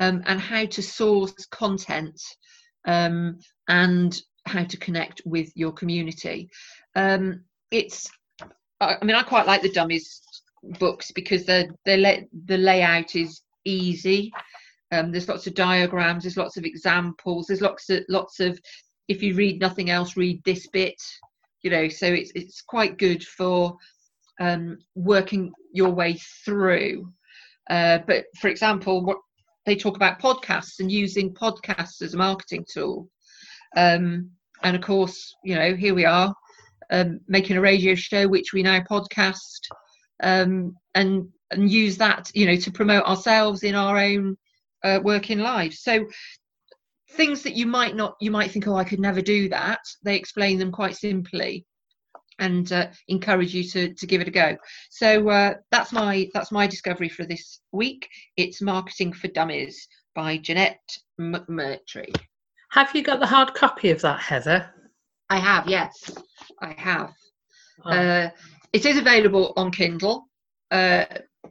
um, 0.00 0.22
and 0.26 0.40
how 0.40 0.64
to 0.64 0.82
source 0.82 1.46
content 1.46 2.20
um, 2.86 3.38
and 3.68 4.20
how 4.48 4.64
to 4.64 4.76
connect 4.76 5.22
with 5.24 5.50
your 5.54 5.72
community. 5.72 6.48
Um, 6.96 7.44
it's, 7.70 8.10
I 8.80 8.96
mean, 9.04 9.16
I 9.16 9.22
quite 9.22 9.46
like 9.46 9.62
the 9.62 9.72
dummies 9.72 10.20
books 10.78 11.10
because 11.12 11.44
the 11.44 11.68
the 11.84 12.26
the 12.46 12.58
layout 12.58 13.14
is 13.14 13.42
easy. 13.64 14.32
Um, 14.90 15.12
there's 15.12 15.28
lots 15.28 15.46
of 15.46 15.54
diagrams. 15.54 16.24
There's 16.24 16.36
lots 16.36 16.56
of 16.56 16.64
examples. 16.64 17.46
There's 17.46 17.60
lots 17.60 17.90
of 17.90 18.02
lots 18.08 18.40
of. 18.40 18.58
If 19.08 19.22
you 19.22 19.34
read 19.34 19.60
nothing 19.60 19.90
else, 19.90 20.16
read 20.16 20.42
this 20.44 20.66
bit. 20.68 21.00
You 21.62 21.70
know, 21.70 21.88
so 21.88 22.06
it's 22.06 22.32
it's 22.34 22.62
quite 22.62 22.98
good 22.98 23.22
for 23.24 23.76
um, 24.40 24.78
working 24.94 25.52
your 25.72 25.90
way 25.90 26.18
through. 26.44 27.12
Uh, 27.68 27.98
but 28.06 28.24
for 28.40 28.48
example, 28.48 29.04
what 29.04 29.18
they 29.66 29.76
talk 29.76 29.96
about 29.96 30.20
podcasts 30.20 30.80
and 30.80 30.90
using 30.90 31.34
podcasts 31.34 32.00
as 32.00 32.14
a 32.14 32.16
marketing 32.16 32.64
tool. 32.72 33.08
Um, 33.76 34.30
and 34.62 34.76
of 34.76 34.82
course, 34.82 35.34
you 35.44 35.54
know, 35.54 35.74
here 35.74 35.94
we 35.94 36.04
are 36.04 36.34
um, 36.90 37.20
making 37.28 37.56
a 37.56 37.60
radio 37.60 37.94
show, 37.94 38.26
which 38.28 38.52
we 38.52 38.62
now 38.62 38.80
podcast, 38.80 39.60
um, 40.22 40.74
and 40.94 41.28
and 41.50 41.70
use 41.70 41.96
that, 41.96 42.30
you 42.34 42.46
know, 42.46 42.56
to 42.56 42.70
promote 42.70 43.04
ourselves 43.04 43.62
in 43.62 43.74
our 43.74 43.96
own 43.96 44.36
uh, 44.84 45.00
working 45.02 45.38
lives. 45.38 45.82
So 45.82 46.06
things 47.12 47.42
that 47.42 47.56
you 47.56 47.66
might 47.66 47.96
not, 47.96 48.16
you 48.20 48.30
might 48.30 48.50
think, 48.50 48.68
oh, 48.68 48.76
I 48.76 48.84
could 48.84 49.00
never 49.00 49.22
do 49.22 49.48
that. 49.48 49.80
They 50.02 50.16
explain 50.16 50.58
them 50.58 50.70
quite 50.70 50.96
simply 50.96 51.64
and 52.38 52.70
uh, 52.72 52.88
encourage 53.08 53.54
you 53.54 53.64
to, 53.64 53.94
to 53.94 54.06
give 54.06 54.20
it 54.20 54.28
a 54.28 54.30
go. 54.30 54.56
So 54.90 55.28
uh, 55.28 55.54
that's 55.70 55.92
my 55.92 56.28
that's 56.34 56.52
my 56.52 56.66
discovery 56.66 57.08
for 57.08 57.24
this 57.24 57.60
week. 57.72 58.08
It's 58.36 58.62
Marketing 58.62 59.12
for 59.12 59.28
Dummies 59.28 59.88
by 60.14 60.38
Jeanette 60.38 60.98
McMurtry. 61.20 62.14
Have 62.70 62.94
you 62.94 63.02
got 63.02 63.20
the 63.20 63.26
hard 63.26 63.54
copy 63.54 63.90
of 63.90 64.00
that, 64.02 64.20
Heather? 64.20 64.70
I 65.30 65.38
have, 65.38 65.68
yes, 65.68 66.10
I 66.60 66.74
have. 66.76 67.12
Oh. 67.84 67.90
Uh, 67.90 68.30
it 68.72 68.84
is 68.84 68.98
available 68.98 69.52
on 69.56 69.70
Kindle, 69.70 70.26
uh, 70.70 71.04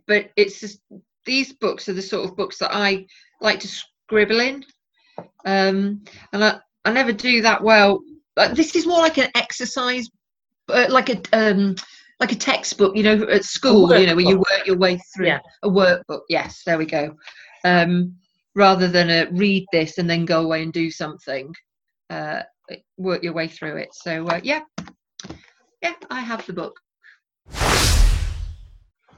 but 0.07 0.31
it's 0.35 0.59
just, 0.59 0.81
these 1.25 1.53
books 1.53 1.89
are 1.89 1.93
the 1.93 2.01
sort 2.01 2.29
of 2.29 2.37
books 2.37 2.57
that 2.59 2.73
I 2.73 3.05
like 3.41 3.59
to 3.61 3.67
scribble 3.67 4.39
in, 4.39 4.63
um, 5.45 6.03
and 6.33 6.43
I, 6.43 6.59
I 6.85 6.91
never 6.91 7.11
do 7.11 7.41
that 7.41 7.63
well. 7.63 8.01
But 8.35 8.55
this 8.55 8.75
is 8.75 8.85
more 8.85 8.99
like 8.99 9.17
an 9.17 9.31
exercise 9.35 10.07
uh, 10.69 10.87
like 10.89 11.09
a 11.09 11.21
um, 11.33 11.75
like 12.19 12.31
a 12.31 12.35
textbook, 12.35 12.95
you 12.95 13.03
know, 13.03 13.23
at 13.23 13.43
school, 13.43 13.95
you 13.97 14.07
know, 14.07 14.15
where 14.15 14.25
you 14.25 14.37
work 14.37 14.65
your 14.65 14.77
way 14.77 14.99
through 15.13 15.27
yeah. 15.27 15.39
a 15.63 15.69
workbook. 15.69 16.21
Yes, 16.29 16.63
there 16.65 16.77
we 16.77 16.85
go. 16.85 17.15
Um, 17.63 18.15
rather 18.57 18.87
than 18.87 19.11
a 19.11 19.29
read 19.31 19.63
this 19.71 19.99
and 19.99 20.09
then 20.09 20.25
go 20.25 20.43
away 20.43 20.63
and 20.63 20.73
do 20.73 20.89
something, 20.89 21.53
uh, 22.09 22.41
work 22.97 23.21
your 23.21 23.33
way 23.33 23.47
through 23.47 23.77
it. 23.77 23.89
So 23.93 24.27
uh, 24.27 24.41
yeah, 24.43 24.61
yeah, 25.83 25.93
I 26.09 26.21
have 26.21 26.45
the 26.47 26.53
book. 26.53 26.75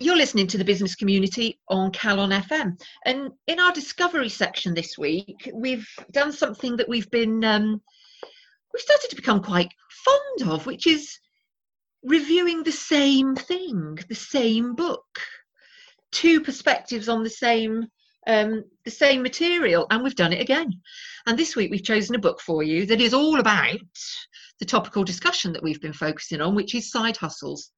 You're 0.02 0.18
listening 0.18 0.48
to 0.48 0.58
the 0.58 0.66
business 0.66 0.96
community 0.96 1.58
on 1.70 1.92
Calon 1.92 2.38
FM, 2.38 2.80
and 3.06 3.32
in 3.48 3.60
our 3.60 3.72
discovery 3.72 4.30
section 4.30 4.74
this 4.74 4.98
week, 4.98 5.50
we've 5.54 5.88
done 6.12 6.32
something 6.34 6.76
that 6.78 6.90
we've 6.90 7.10
been 7.10 7.44
um, 7.46 7.82
we've 8.74 8.82
started 8.82 9.10
to 9.10 9.16
become 9.16 9.42
quite 9.42 9.72
fond 10.06 10.52
of, 10.52 10.66
which 10.66 10.86
is 10.86 11.18
reviewing 12.04 12.64
the 12.64 12.74
same 12.74 13.36
thing, 13.36 14.00
the 14.10 14.16
same 14.16 14.76
book, 14.76 15.20
two 16.12 16.42
perspectives 16.42 17.08
on 17.08 17.24
the 17.24 17.30
same 17.30 17.88
um, 18.28 18.64
the 18.86 18.92
same 18.92 19.22
material, 19.22 19.88
and 19.90 20.04
we've 20.04 20.16
done 20.16 20.34
it 20.34 20.42
again. 20.42 20.74
And 21.26 21.38
this 21.38 21.56
week 21.56 21.72
we've 21.72 21.84
chosen 21.84 22.16
a 22.16 22.20
book 22.20 22.40
for 22.42 22.64
you 22.64 22.86
that 22.88 23.02
is 23.02 23.14
all 23.14 23.40
about 23.40 23.80
the 24.60 24.66
topical 24.66 25.04
discussion 25.04 25.54
that 25.54 25.64
we've 25.64 25.82
been 25.82 25.94
focusing 25.94 26.42
on, 26.42 26.56
which 26.56 26.76
is 26.76 26.92
side 26.92 27.18
hustles. 27.18 27.72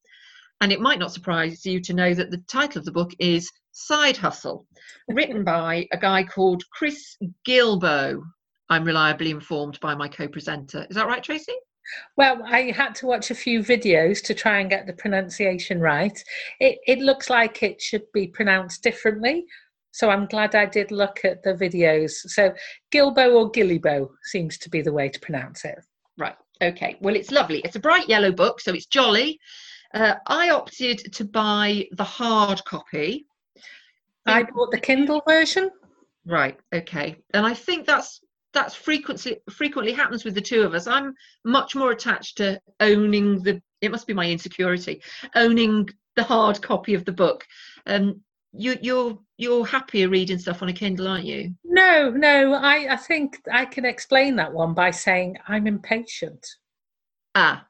And 0.61 0.71
it 0.71 0.79
might 0.79 0.99
not 0.99 1.13
surprise 1.13 1.65
you 1.65 1.79
to 1.81 1.93
know 1.93 2.13
that 2.13 2.29
the 2.29 2.43
title 2.47 2.79
of 2.79 2.85
the 2.85 2.91
book 2.91 3.11
is 3.19 3.51
Side 3.71 4.17
Hustle, 4.17 4.67
written 5.07 5.43
by 5.55 5.87
a 5.91 5.97
guy 5.97 6.23
called 6.23 6.63
Chris 6.71 7.17
Guillebeau. 7.47 8.21
I'm 8.69 8.85
reliably 8.85 9.31
informed 9.31 9.79
by 9.79 9.95
my 9.95 10.07
co 10.07 10.27
presenter. 10.27 10.85
Is 10.89 10.95
that 10.95 11.07
right, 11.07 11.23
Tracy? 11.23 11.53
Well, 12.15 12.41
I 12.45 12.71
had 12.71 12.95
to 12.95 13.07
watch 13.07 13.31
a 13.31 13.35
few 13.35 13.61
videos 13.61 14.23
to 14.23 14.33
try 14.33 14.59
and 14.59 14.69
get 14.69 14.85
the 14.85 14.93
pronunciation 14.93 15.79
right. 15.79 16.23
It, 16.59 16.79
it 16.87 16.99
looks 16.99 17.29
like 17.29 17.63
it 17.63 17.81
should 17.81 18.03
be 18.13 18.27
pronounced 18.27 18.83
differently. 18.83 19.45
So 19.91 20.09
I'm 20.09 20.25
glad 20.25 20.55
I 20.55 20.65
did 20.65 20.91
look 20.91 21.19
at 21.23 21.43
the 21.43 21.53
videos. 21.53 22.11
So 22.11 22.53
Gilbo 22.91 23.35
or 23.35 23.51
Gillibo 23.51 24.09
seems 24.23 24.57
to 24.59 24.69
be 24.69 24.81
the 24.81 24.93
way 24.93 25.09
to 25.09 25.19
pronounce 25.19 25.65
it. 25.65 25.79
Right. 26.17 26.35
Okay. 26.61 26.97
Well, 27.01 27.15
it's 27.15 27.31
lovely. 27.31 27.59
It's 27.59 27.75
a 27.75 27.79
bright 27.79 28.07
yellow 28.07 28.31
book, 28.31 28.61
so 28.61 28.73
it's 28.73 28.85
jolly. 28.85 29.39
Uh, 29.93 30.15
I 30.27 30.49
opted 30.49 31.13
to 31.13 31.25
buy 31.25 31.87
the 31.91 32.03
hard 32.03 32.63
copy. 32.65 33.25
I 34.25 34.43
bought 34.43 34.71
the 34.71 34.79
Kindle 34.79 35.21
version. 35.27 35.69
Right. 36.25 36.57
Okay. 36.73 37.17
And 37.33 37.45
I 37.45 37.53
think 37.53 37.85
that's 37.85 38.21
that's 38.53 38.75
frequently 38.75 39.37
frequently 39.49 39.93
happens 39.93 40.23
with 40.23 40.35
the 40.35 40.41
two 40.41 40.63
of 40.63 40.73
us. 40.73 40.87
I'm 40.87 41.13
much 41.43 41.75
more 41.75 41.91
attached 41.91 42.37
to 42.37 42.61
owning 42.79 43.41
the. 43.43 43.61
It 43.81 43.91
must 43.91 44.07
be 44.07 44.13
my 44.13 44.29
insecurity, 44.29 45.01
owning 45.35 45.89
the 46.15 46.23
hard 46.23 46.61
copy 46.61 46.93
of 46.93 47.05
the 47.05 47.11
book. 47.11 47.45
Um, 47.87 48.21
you, 48.53 48.77
you're 48.81 49.19
you're 49.37 49.65
happier 49.65 50.09
reading 50.09 50.37
stuff 50.37 50.61
on 50.61 50.69
a 50.69 50.73
Kindle, 50.73 51.07
aren't 51.07 51.25
you? 51.25 51.53
No, 51.63 52.09
no. 52.09 52.53
I 52.53 52.93
I 52.93 52.97
think 52.97 53.39
I 53.51 53.65
can 53.65 53.85
explain 53.85 54.35
that 54.35 54.53
one 54.53 54.73
by 54.73 54.91
saying 54.91 55.37
I'm 55.47 55.67
impatient. 55.67 56.45
Ah, 57.33 57.65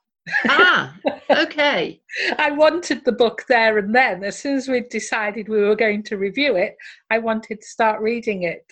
ah, 0.48 0.96
okay. 1.30 2.02
I 2.38 2.52
wanted 2.52 3.06
the 3.06 3.12
book 3.12 3.44
there 3.48 3.78
and 3.78 3.94
then. 3.94 4.24
As 4.24 4.40
soon 4.40 4.56
as 4.58 4.68
we 4.68 4.82
decided 4.82 5.48
we 5.48 5.62
were 5.62 5.76
going 5.76 6.04
to 6.04 6.18
review 6.18 6.56
it, 6.56 6.76
I 7.10 7.20
wanted 7.20 7.62
to 7.62 7.68
start 7.68 8.02
reading 8.02 8.44
it. 8.44 8.66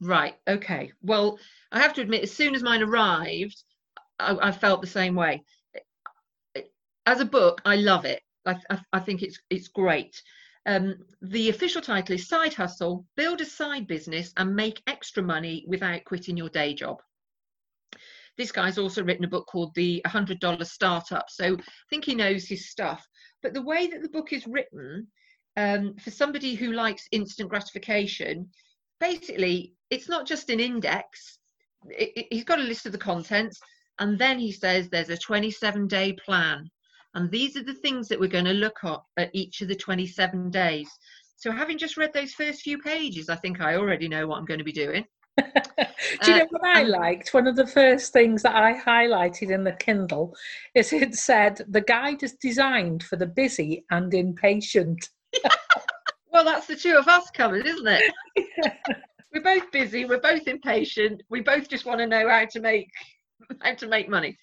Right. 0.00 0.34
Okay. 0.48 0.92
Well, 1.02 1.38
I 1.70 1.80
have 1.80 1.94
to 1.94 2.00
admit, 2.00 2.22
as 2.22 2.32
soon 2.32 2.54
as 2.54 2.62
mine 2.62 2.82
arrived, 2.82 3.62
I, 4.18 4.36
I 4.48 4.52
felt 4.52 4.80
the 4.80 4.86
same 4.86 5.14
way. 5.14 5.44
As 7.06 7.20
a 7.20 7.26
book, 7.26 7.60
I 7.64 7.76
love 7.76 8.04
it. 8.04 8.22
I, 8.46 8.56
I, 8.70 8.78
I 8.94 9.00
think 9.00 9.22
it's 9.22 9.38
it's 9.50 9.68
great. 9.68 10.22
Um, 10.66 10.96
the 11.20 11.50
official 11.50 11.82
title 11.82 12.14
is 12.14 12.28
Side 12.28 12.54
Hustle: 12.54 13.06
Build 13.16 13.40
a 13.40 13.44
Side 13.44 13.86
Business 13.86 14.32
and 14.36 14.56
Make 14.56 14.82
Extra 14.86 15.22
Money 15.22 15.64
Without 15.66 16.04
Quitting 16.04 16.36
Your 16.36 16.48
Day 16.48 16.74
Job. 16.74 17.02
This 18.36 18.50
guy's 18.50 18.78
also 18.78 19.04
written 19.04 19.24
a 19.24 19.28
book 19.28 19.46
called 19.46 19.74
The 19.74 20.02
$100 20.06 20.66
Startup, 20.66 21.30
so 21.30 21.54
I 21.54 21.62
think 21.88 22.04
he 22.04 22.14
knows 22.14 22.48
his 22.48 22.68
stuff. 22.68 23.06
But 23.42 23.54
the 23.54 23.62
way 23.62 23.86
that 23.86 24.02
the 24.02 24.08
book 24.08 24.32
is 24.32 24.46
written, 24.46 25.06
um, 25.56 25.94
for 25.96 26.10
somebody 26.10 26.54
who 26.54 26.72
likes 26.72 27.06
instant 27.12 27.48
gratification, 27.48 28.50
basically 29.00 29.74
it's 29.90 30.08
not 30.08 30.26
just 30.26 30.50
an 30.50 30.60
index 30.60 31.38
it, 31.90 32.12
it, 32.16 32.26
he's 32.30 32.44
got 32.44 32.58
a 32.58 32.62
list 32.62 32.86
of 32.86 32.92
the 32.92 32.98
contents 32.98 33.60
and 33.98 34.18
then 34.18 34.38
he 34.38 34.52
says 34.52 34.88
there's 34.88 35.10
a 35.10 35.16
27 35.16 35.86
day 35.86 36.12
plan 36.12 36.70
and 37.14 37.30
these 37.30 37.56
are 37.56 37.62
the 37.62 37.74
things 37.74 38.08
that 38.08 38.18
we're 38.18 38.28
going 38.28 38.44
to 38.44 38.52
look 38.52 38.78
at 38.84 39.00
at 39.16 39.30
each 39.32 39.60
of 39.60 39.68
the 39.68 39.74
27 39.74 40.50
days 40.50 40.88
so 41.36 41.50
having 41.50 41.78
just 41.78 41.96
read 41.96 42.12
those 42.12 42.32
first 42.32 42.62
few 42.62 42.78
pages 42.78 43.28
i 43.28 43.36
think 43.36 43.60
i 43.60 43.76
already 43.76 44.08
know 44.08 44.26
what 44.26 44.38
i'm 44.38 44.44
going 44.44 44.58
to 44.58 44.64
be 44.64 44.72
doing 44.72 45.04
do 45.38 45.42
you 46.30 46.34
uh, 46.34 46.38
know 46.38 46.46
what 46.50 46.76
I 46.76 46.84
liked? 46.84 47.34
One 47.34 47.48
of 47.48 47.56
the 47.56 47.66
first 47.66 48.12
things 48.12 48.40
that 48.42 48.54
I 48.54 48.72
highlighted 48.72 49.50
in 49.50 49.64
the 49.64 49.72
Kindle 49.72 50.32
is 50.76 50.92
it 50.92 51.16
said 51.16 51.60
the 51.68 51.80
guide 51.80 52.22
is 52.22 52.34
designed 52.34 53.02
for 53.02 53.16
the 53.16 53.26
busy 53.26 53.84
and 53.90 54.14
impatient. 54.14 55.08
well, 56.32 56.44
that's 56.44 56.68
the 56.68 56.76
two 56.76 56.94
of 56.96 57.08
us 57.08 57.32
coming, 57.32 57.62
isn't 57.66 57.88
it? 57.88 58.14
we're 59.34 59.42
both 59.42 59.70
busy 59.72 60.04
we're 60.04 60.20
both 60.20 60.46
impatient 60.46 61.22
we 61.28 61.40
both 61.40 61.68
just 61.68 61.84
want 61.84 61.98
to 61.98 62.06
know 62.06 62.28
how 62.28 62.44
to 62.44 62.60
make 62.60 62.88
how 63.60 63.74
to 63.74 63.88
make 63.88 64.08
money 64.08 64.38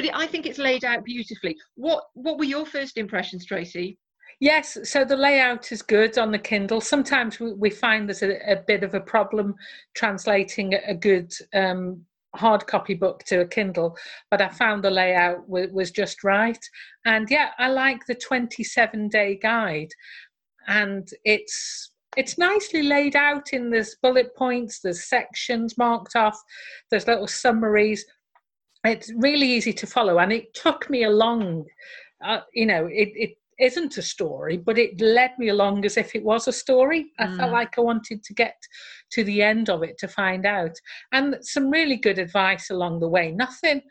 but 0.00 0.06
it, 0.06 0.14
i 0.16 0.26
think 0.26 0.46
it's 0.46 0.58
laid 0.58 0.84
out 0.84 1.04
beautifully 1.04 1.54
what 1.74 2.04
what 2.14 2.38
were 2.38 2.44
your 2.44 2.64
first 2.64 2.96
impressions 2.96 3.44
tracy 3.44 3.98
Yes, 4.42 4.78
so 4.84 5.04
the 5.04 5.16
layout 5.16 5.70
is 5.70 5.82
good 5.82 6.16
on 6.16 6.32
the 6.32 6.38
Kindle. 6.38 6.80
Sometimes 6.80 7.38
we, 7.38 7.52
we 7.52 7.68
find 7.68 8.08
there's 8.08 8.22
a, 8.22 8.38
a, 8.50 8.56
bit 8.66 8.82
of 8.82 8.94
a 8.94 9.00
problem 9.00 9.54
translating 9.94 10.72
a 10.72 10.94
good 10.94 11.30
um, 11.52 12.06
hard 12.34 12.66
copy 12.66 12.94
book 12.94 13.22
to 13.24 13.42
a 13.42 13.46
Kindle, 13.46 13.94
but 14.30 14.40
I 14.40 14.48
found 14.48 14.82
the 14.82 14.90
layout 14.90 15.46
w- 15.46 15.70
was 15.74 15.90
just 15.90 16.24
right. 16.24 16.58
And 17.04 17.30
yeah, 17.30 17.50
I 17.58 17.68
like 17.68 18.06
the 18.06 18.14
27 18.14 19.10
day 19.10 19.38
guide, 19.42 19.90
and 20.66 21.06
it's 21.24 21.92
it's 22.16 22.38
nicely 22.38 22.82
laid 22.82 23.16
out 23.16 23.52
in 23.52 23.70
there's 23.70 23.96
bullet 24.02 24.34
points 24.34 24.80
there's 24.80 25.04
sections 25.04 25.78
marked 25.78 26.16
off 26.16 26.36
there's 26.90 27.06
little 27.06 27.28
summaries 27.28 28.04
it's 28.84 29.12
really 29.16 29.46
easy 29.46 29.72
to 29.72 29.86
follow 29.86 30.18
and 30.18 30.32
it 30.32 30.54
took 30.54 30.88
me 30.88 31.04
along 31.04 31.64
uh, 32.24 32.40
you 32.54 32.66
know 32.66 32.86
it, 32.86 33.10
it 33.14 33.36
isn't 33.60 33.98
a 33.98 34.02
story, 34.02 34.56
but 34.56 34.78
it 34.78 35.00
led 35.00 35.32
me 35.38 35.48
along 35.48 35.84
as 35.84 35.96
if 35.96 36.14
it 36.14 36.24
was 36.24 36.48
a 36.48 36.52
story. 36.52 37.12
I 37.18 37.26
felt 37.26 37.50
Mm. 37.50 37.52
like 37.52 37.76
I 37.78 37.82
wanted 37.82 38.22
to 38.24 38.34
get 38.34 38.56
to 39.10 39.22
the 39.22 39.42
end 39.42 39.68
of 39.68 39.82
it 39.82 39.98
to 39.98 40.08
find 40.08 40.46
out. 40.46 40.76
And 41.12 41.36
some 41.42 41.70
really 41.70 41.96
good 41.96 42.18
advice 42.18 42.70
along 42.70 43.00
the 43.00 43.08
way. 43.08 43.30
Nothing, 43.32 43.82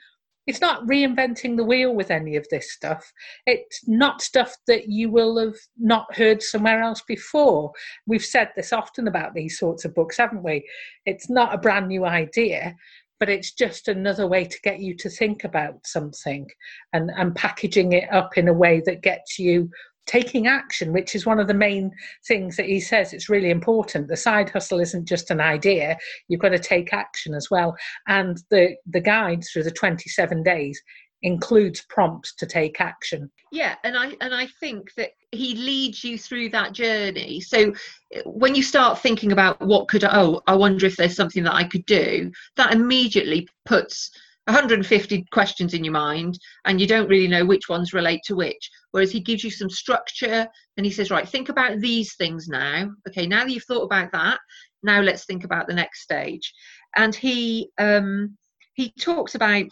it's 0.47 0.61
not 0.61 0.83
reinventing 0.87 1.55
the 1.55 1.63
wheel 1.63 1.93
with 1.93 2.09
any 2.09 2.35
of 2.35 2.47
this 2.49 2.71
stuff. 2.73 3.13
It's 3.45 3.87
not 3.87 4.23
stuff 4.23 4.55
that 4.65 4.87
you 4.89 5.11
will 5.11 5.37
have 5.37 5.59
not 5.77 6.15
heard 6.15 6.41
somewhere 6.41 6.81
else 6.81 7.03
before. 7.07 7.71
We've 8.07 8.25
said 8.25 8.49
this 8.55 8.73
often 8.73 9.07
about 9.07 9.35
these 9.35 9.59
sorts 9.59 9.85
of 9.85 9.93
books, 9.93 10.17
haven't 10.17 10.41
we? 10.41 10.67
It's 11.05 11.29
not 11.29 11.53
a 11.53 11.59
brand 11.59 11.87
new 11.89 12.05
idea, 12.05 12.75
but 13.19 13.29
it's 13.29 13.51
just 13.51 13.87
another 13.87 14.27
way 14.27 14.45
to 14.45 14.61
get 14.63 14.79
you 14.79 14.95
to 14.95 15.09
think 15.09 15.43
about 15.43 15.85
something 15.85 16.47
and, 16.93 17.11
and 17.15 17.35
packaging 17.35 17.91
it 17.93 18.11
up 18.11 18.37
in 18.37 18.47
a 18.47 18.53
way 18.53 18.81
that 18.85 19.01
gets 19.01 19.37
you 19.37 19.69
taking 20.09 20.47
action, 20.47 20.91
which 20.91 21.13
is 21.13 21.25
one 21.25 21.39
of 21.39 21.47
the 21.47 21.53
main 21.53 21.91
things 22.27 22.55
that 22.57 22.65
he 22.65 22.79
says 22.79 23.13
it's 23.13 23.29
really 23.29 23.51
important. 23.51 24.07
The 24.07 24.17
side 24.17 24.49
hustle 24.49 24.79
isn't 24.79 25.07
just 25.07 25.29
an 25.29 25.39
idea, 25.39 25.97
you've 26.27 26.41
got 26.41 26.49
to 26.49 26.59
take 26.59 26.93
action 26.93 27.35
as 27.35 27.49
well. 27.51 27.75
And 28.07 28.41
the, 28.49 28.75
the 28.87 29.01
guide 29.01 29.43
through 29.43 29.63
the 29.63 29.71
27 29.71 30.41
days 30.41 30.81
includes 31.21 31.81
prompts 31.89 32.33
to 32.35 32.45
take 32.45 32.79
action. 32.79 33.29
yeah 33.51 33.75
and 33.83 33.97
i 33.97 34.15
and 34.21 34.33
i 34.33 34.47
think 34.59 34.93
that 34.95 35.11
he 35.31 35.55
leads 35.55 36.03
you 36.03 36.17
through 36.17 36.49
that 36.49 36.73
journey. 36.73 37.39
So 37.39 37.71
uh, 38.15 38.21
when 38.25 38.55
you 38.55 38.63
start 38.63 38.99
thinking 38.99 39.31
about 39.31 39.59
what 39.61 39.87
could 39.87 40.03
oh 40.03 40.41
i 40.47 40.55
wonder 40.55 40.85
if 40.85 40.95
there's 40.95 41.15
something 41.15 41.43
that 41.43 41.53
i 41.53 41.63
could 41.63 41.85
do 41.85 42.31
that 42.55 42.73
immediately 42.73 43.47
puts 43.65 44.11
150 44.45 45.25
questions 45.31 45.75
in 45.75 45.83
your 45.83 45.93
mind 45.93 46.39
and 46.65 46.81
you 46.81 46.87
don't 46.87 47.07
really 47.07 47.27
know 47.27 47.45
which 47.45 47.69
ones 47.69 47.93
relate 47.93 48.21
to 48.25 48.35
which. 48.35 48.71
Whereas 48.89 49.11
he 49.11 49.19
gives 49.19 49.43
you 49.43 49.51
some 49.51 49.69
structure 49.69 50.47
and 50.75 50.85
he 50.85 50.91
says 50.91 51.11
right 51.11 51.29
think 51.29 51.49
about 51.49 51.79
these 51.79 52.15
things 52.15 52.47
now. 52.47 52.89
Okay 53.07 53.27
now 53.27 53.43
that 53.43 53.51
you've 53.51 53.65
thought 53.65 53.83
about 53.83 54.11
that 54.13 54.39
now 54.83 55.01
let's 55.01 55.25
think 55.25 55.43
about 55.43 55.67
the 55.67 55.73
next 55.73 56.01
stage. 56.01 56.53
And 56.95 57.13
he 57.13 57.69
um 57.77 58.37
he 58.73 58.93
talks 58.99 59.35
about 59.35 59.69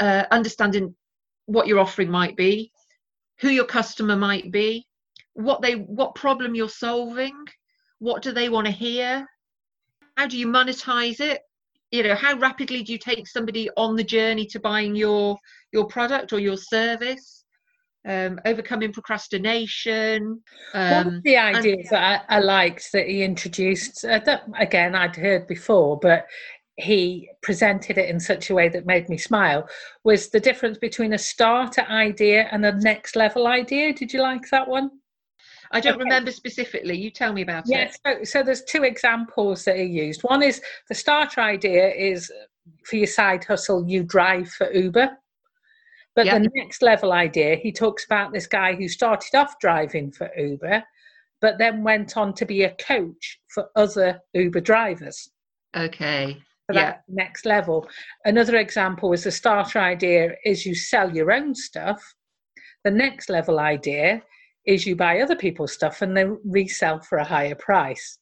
uh, 0.00 0.24
understanding 0.30 0.94
what 1.46 1.66
your 1.66 1.78
offering 1.78 2.10
might 2.10 2.36
be 2.36 2.70
who 3.40 3.48
your 3.48 3.66
customer 3.66 4.16
might 4.16 4.50
be 4.50 4.86
what 5.34 5.60
they 5.60 5.74
what 5.74 6.14
problem 6.14 6.54
you're 6.54 6.68
solving 6.68 7.44
what 8.04 8.22
do 8.22 8.32
they 8.32 8.50
want 8.50 8.66
to 8.66 8.72
hear? 8.72 9.26
How 10.16 10.26
do 10.26 10.38
you 10.38 10.46
monetize 10.46 11.20
it? 11.20 11.40
You 11.90 12.02
know 12.02 12.14
how 12.14 12.36
rapidly 12.38 12.82
do 12.82 12.92
you 12.92 12.98
take 12.98 13.26
somebody 13.26 13.70
on 13.76 13.96
the 13.96 14.04
journey 14.04 14.46
to 14.46 14.60
buying 14.60 14.94
your 14.94 15.38
your 15.72 15.86
product 15.86 16.32
or 16.32 16.38
your 16.38 16.56
service? 16.56 17.44
Um, 18.06 18.38
overcoming 18.44 18.92
procrastination 18.92 20.42
One 20.74 21.06
um, 21.06 21.06
of 21.06 21.22
the 21.22 21.38
ideas 21.38 21.88
that 21.90 22.26
I, 22.28 22.36
I 22.36 22.40
liked 22.40 22.92
that 22.92 23.08
he 23.08 23.22
introduced, 23.22 24.04
uh, 24.04 24.18
that 24.26 24.42
again 24.58 24.94
I'd 24.94 25.16
heard 25.16 25.46
before, 25.46 25.98
but 25.98 26.26
he 26.76 27.30
presented 27.42 27.98
it 27.98 28.08
in 28.08 28.18
such 28.18 28.50
a 28.50 28.54
way 28.54 28.68
that 28.68 28.86
made 28.86 29.08
me 29.08 29.16
smile, 29.16 29.68
was 30.02 30.28
the 30.30 30.40
difference 30.40 30.78
between 30.78 31.12
a 31.12 31.18
starter 31.18 31.82
idea 31.82 32.48
and 32.50 32.66
a 32.66 32.72
next 32.80 33.14
level 33.16 33.46
idea. 33.46 33.92
Did 33.92 34.12
you 34.12 34.20
like 34.22 34.48
that 34.50 34.66
one? 34.68 34.90
i 35.72 35.80
don't 35.80 35.94
okay. 35.94 36.04
remember 36.04 36.30
specifically 36.30 36.96
you 36.96 37.10
tell 37.10 37.32
me 37.32 37.42
about 37.42 37.64
Yes. 37.66 37.98
it 38.04 38.18
So, 38.18 38.24
so 38.24 38.42
there's 38.42 38.62
two 38.64 38.84
examples 38.84 39.64
that 39.64 39.76
he 39.76 39.84
used. 39.84 40.22
One 40.22 40.42
is 40.42 40.60
the 40.88 40.94
starter 40.94 41.40
idea 41.40 41.88
is 41.90 42.30
for 42.84 42.96
your 42.96 43.06
side 43.06 43.44
hustle, 43.44 43.84
you 43.88 44.02
drive 44.04 44.48
for 44.50 44.70
Uber. 44.72 45.16
But 46.14 46.26
Yeah. 46.26 46.38
the 46.38 46.50
next 46.54 46.82
level 46.82 47.12
idea, 47.12 47.56
he 47.56 47.72
talks 47.72 48.04
about 48.04 48.32
this 48.32 48.46
guy 48.46 48.74
who 48.74 48.88
started 48.88 49.34
off 49.34 49.58
driving 49.58 50.12
for 50.12 50.30
Uber, 50.36 50.84
but 51.40 51.58
then 51.58 51.82
went 51.82 52.16
on 52.16 52.34
to 52.34 52.44
be 52.46 52.62
a 52.64 52.74
coach 52.76 53.40
for 53.48 53.68
other 53.74 54.20
Uber 54.34 54.60
drivers. 54.60 55.30
okay 55.76 56.40
So 56.70 56.78
yeah 56.78 56.84
that 56.92 57.02
next 57.08 57.44
level. 57.46 57.86
Another 58.24 58.56
example 58.56 59.12
is 59.12 59.24
the 59.24 59.30
starter 59.30 59.78
idea 59.78 60.34
is 60.44 60.66
you 60.66 60.74
sell 60.74 61.14
your 61.14 61.32
own 61.32 61.54
stuff. 61.54 62.02
The 62.84 62.90
next 62.90 63.28
level 63.28 63.58
idea 63.60 64.22
is 64.66 64.86
you 64.86 64.96
buy 64.96 65.20
other 65.20 65.36
people's 65.36 65.72
stuff 65.72 66.02
and 66.02 66.16
then 66.16 66.38
resell 66.44 67.00
for 67.00 67.18
a 67.18 67.24
higher 67.24 67.54
price. 67.54 68.18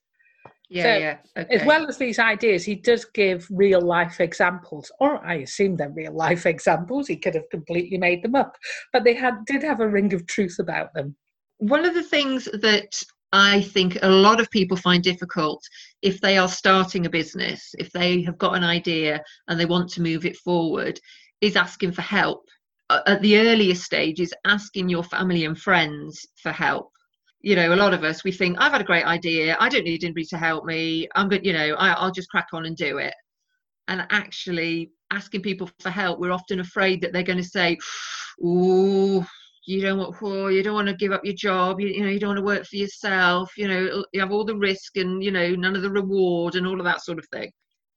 yeah 0.68 0.82
So, 0.82 0.98
yeah 0.98 1.16
okay. 1.36 1.54
As 1.54 1.66
well 1.66 1.86
as 1.86 1.98
these 1.98 2.18
ideas, 2.18 2.64
he 2.64 2.74
does 2.74 3.04
give 3.04 3.46
real 3.50 3.80
life 3.80 4.20
examples, 4.20 4.90
or 4.98 5.24
I 5.24 5.34
assume 5.36 5.76
they're 5.76 5.90
real 5.90 6.14
life 6.14 6.46
examples. 6.54 7.08
He 7.08 7.16
could 7.16 7.34
have 7.34 7.48
completely 7.50 7.98
made 7.98 8.22
them 8.22 8.34
up, 8.34 8.56
but 8.92 9.04
they 9.04 9.14
had 9.14 9.44
did 9.46 9.62
have 9.62 9.80
a 9.80 9.88
ring 9.88 10.12
of 10.14 10.26
truth 10.26 10.56
about 10.58 10.92
them. 10.94 11.16
one 11.58 11.84
of 11.84 11.94
the 11.94 12.02
things 12.02 12.48
that 12.60 13.02
I 13.32 13.62
think 13.62 13.98
a 14.02 14.10
lot 14.10 14.40
of 14.40 14.50
people 14.50 14.76
find 14.76 15.02
difficult 15.02 15.62
if 16.02 16.20
they 16.20 16.36
are 16.36 16.48
starting 16.48 17.06
a 17.06 17.10
business, 17.10 17.74
if 17.78 17.90
they 17.92 18.22
have 18.22 18.38
got 18.38 18.56
an 18.56 18.64
idea 18.64 19.22
and 19.48 19.58
they 19.58 19.66
want 19.66 19.88
to 19.90 20.02
move 20.02 20.26
it 20.26 20.36
forward, 20.36 20.98
is 21.40 21.56
asking 21.56 21.92
for 21.92 22.02
help. 22.02 22.44
At 22.90 23.22
the 23.22 23.38
earliest 23.38 23.84
stages, 23.84 24.34
asking 24.44 24.88
your 24.88 25.04
family 25.04 25.46
and 25.46 25.58
friends 25.58 26.26
for 26.42 26.52
help. 26.52 26.90
You 27.40 27.56
know, 27.56 27.74
a 27.74 27.76
lot 27.76 27.94
of 27.94 28.04
us, 28.04 28.22
we 28.22 28.32
think, 28.32 28.56
I've 28.60 28.72
had 28.72 28.82
a 28.82 28.84
great 28.84 29.06
idea. 29.06 29.56
I 29.58 29.68
don't 29.68 29.84
need 29.84 30.04
anybody 30.04 30.26
to 30.26 30.36
help 30.36 30.64
me. 30.64 31.08
I'm 31.14 31.28
good, 31.28 31.44
you 31.46 31.52
know, 31.52 31.74
I, 31.74 31.92
I'll 31.92 32.12
just 32.12 32.28
crack 32.28 32.48
on 32.52 32.66
and 32.66 32.76
do 32.76 32.98
it. 32.98 33.14
And 33.88 34.06
actually, 34.10 34.92
asking 35.10 35.42
people 35.42 35.70
for 35.80 35.90
help, 35.90 36.20
we're 36.20 36.32
often 36.32 36.60
afraid 36.60 37.00
that 37.00 37.12
they're 37.12 37.22
going 37.22 37.38
to 37.38 37.44
say, 37.44 37.78
"Ooh, 38.44 39.24
you 39.64 39.80
don't 39.80 39.98
want 39.98 40.52
you 40.52 40.62
don't 40.62 40.74
want 40.74 40.88
to 40.88 40.94
give 40.94 41.12
up 41.12 41.24
your 41.24 41.34
job 41.34 41.80
you, 41.80 41.88
you 41.88 42.02
know 42.02 42.10
you 42.10 42.18
don't 42.18 42.30
want 42.30 42.38
to 42.38 42.44
work 42.44 42.64
for 42.66 42.76
yourself 42.76 43.52
you 43.56 43.68
know 43.68 44.04
you 44.12 44.20
have 44.20 44.32
all 44.32 44.44
the 44.44 44.56
risk 44.56 44.96
and 44.96 45.22
you 45.22 45.30
know 45.30 45.50
none 45.54 45.76
of 45.76 45.82
the 45.82 45.90
reward 45.90 46.56
and 46.56 46.66
all 46.66 46.78
of 46.78 46.84
that 46.84 47.02
sort 47.02 47.18
of 47.18 47.26
thing. 47.32 47.50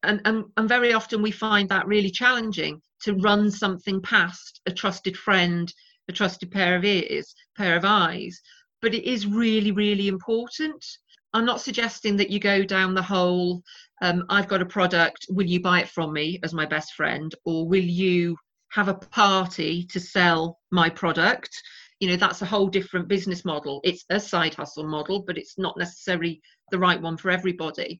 And, 0.03 0.21
and 0.25 0.45
and 0.57 0.69
very 0.69 0.93
often 0.93 1.23
we 1.23 1.31
find 1.31 1.67
that 1.69 1.87
really 1.87 2.11
challenging 2.11 2.79
to 3.01 3.15
run 3.15 3.49
something 3.49 4.01
past 4.01 4.61
a 4.67 4.71
trusted 4.71 5.17
friend 5.17 5.73
a 6.07 6.11
trusted 6.13 6.51
pair 6.51 6.75
of 6.75 6.85
ears 6.85 7.33
pair 7.57 7.75
of 7.75 7.85
eyes. 7.85 8.39
But 8.81 8.93
it 8.93 9.03
is 9.03 9.25
really 9.25 9.71
really 9.71 10.07
important. 10.07 10.85
I'm 11.33 11.45
not 11.45 11.61
suggesting 11.61 12.15
that 12.17 12.29
you 12.29 12.39
go 12.39 12.63
down 12.63 12.93
the 12.93 13.01
whole 13.01 13.63
um, 14.01 14.23
i've 14.29 14.47
got 14.47 14.61
a 14.61 14.65
product 14.65 15.25
will 15.29 15.47
you 15.47 15.59
buy 15.61 15.81
it 15.81 15.89
from 15.89 16.13
me 16.13 16.39
as 16.43 16.53
my 16.53 16.65
best 16.65 16.93
friend? 16.93 17.33
or 17.45 17.67
will 17.67 17.83
you 17.83 18.37
have 18.71 18.87
a 18.87 18.93
party 18.93 19.85
to 19.85 19.99
sell 19.99 20.59
my 20.71 20.89
product. 20.89 21.49
You 21.99 22.09
know 22.09 22.17
that's 22.17 22.41
a 22.41 22.45
whole 22.45 22.67
different 22.67 23.07
business 23.07 23.45
model. 23.45 23.81
It's 23.83 24.05
a 24.09 24.19
side 24.19 24.53
hustle 24.53 24.87
model 24.87 25.21
but 25.21 25.37
it's 25.37 25.57
not 25.57 25.77
necessarily 25.77 26.41
the 26.71 26.79
right 26.79 27.01
one 27.01 27.17
for 27.17 27.31
everybody. 27.31 27.99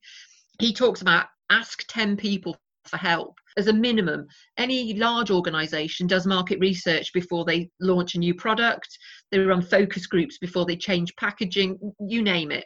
He 0.59 0.73
talks 0.73 1.01
about 1.01 1.27
ask 1.49 1.85
10 1.87 2.17
people 2.17 2.57
for 2.85 2.97
help. 2.97 3.37
As 3.57 3.67
a 3.67 3.73
minimum 3.73 4.27
any 4.57 4.93
large 4.95 5.31
organization 5.31 6.07
does 6.07 6.27
market 6.27 6.59
research 6.59 7.13
before 7.13 7.45
they 7.45 7.69
launch 7.79 8.15
a 8.15 8.19
new 8.19 8.35
product. 8.35 8.97
They 9.31 9.39
run 9.39 9.61
focus 9.61 10.07
groups 10.07 10.37
before 10.37 10.65
they 10.65 10.75
change 10.75 11.15
packaging 11.15 11.79
you 11.99 12.21
name 12.21 12.51
it. 12.51 12.65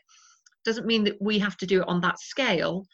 Doesn't 0.65 0.87
mean 0.87 1.03
that 1.05 1.21
we 1.21 1.39
have 1.39 1.57
to 1.57 1.65
do 1.65 1.81
it 1.81 1.87
on 1.87 2.01
that 2.01 2.19
scale 2.19 2.85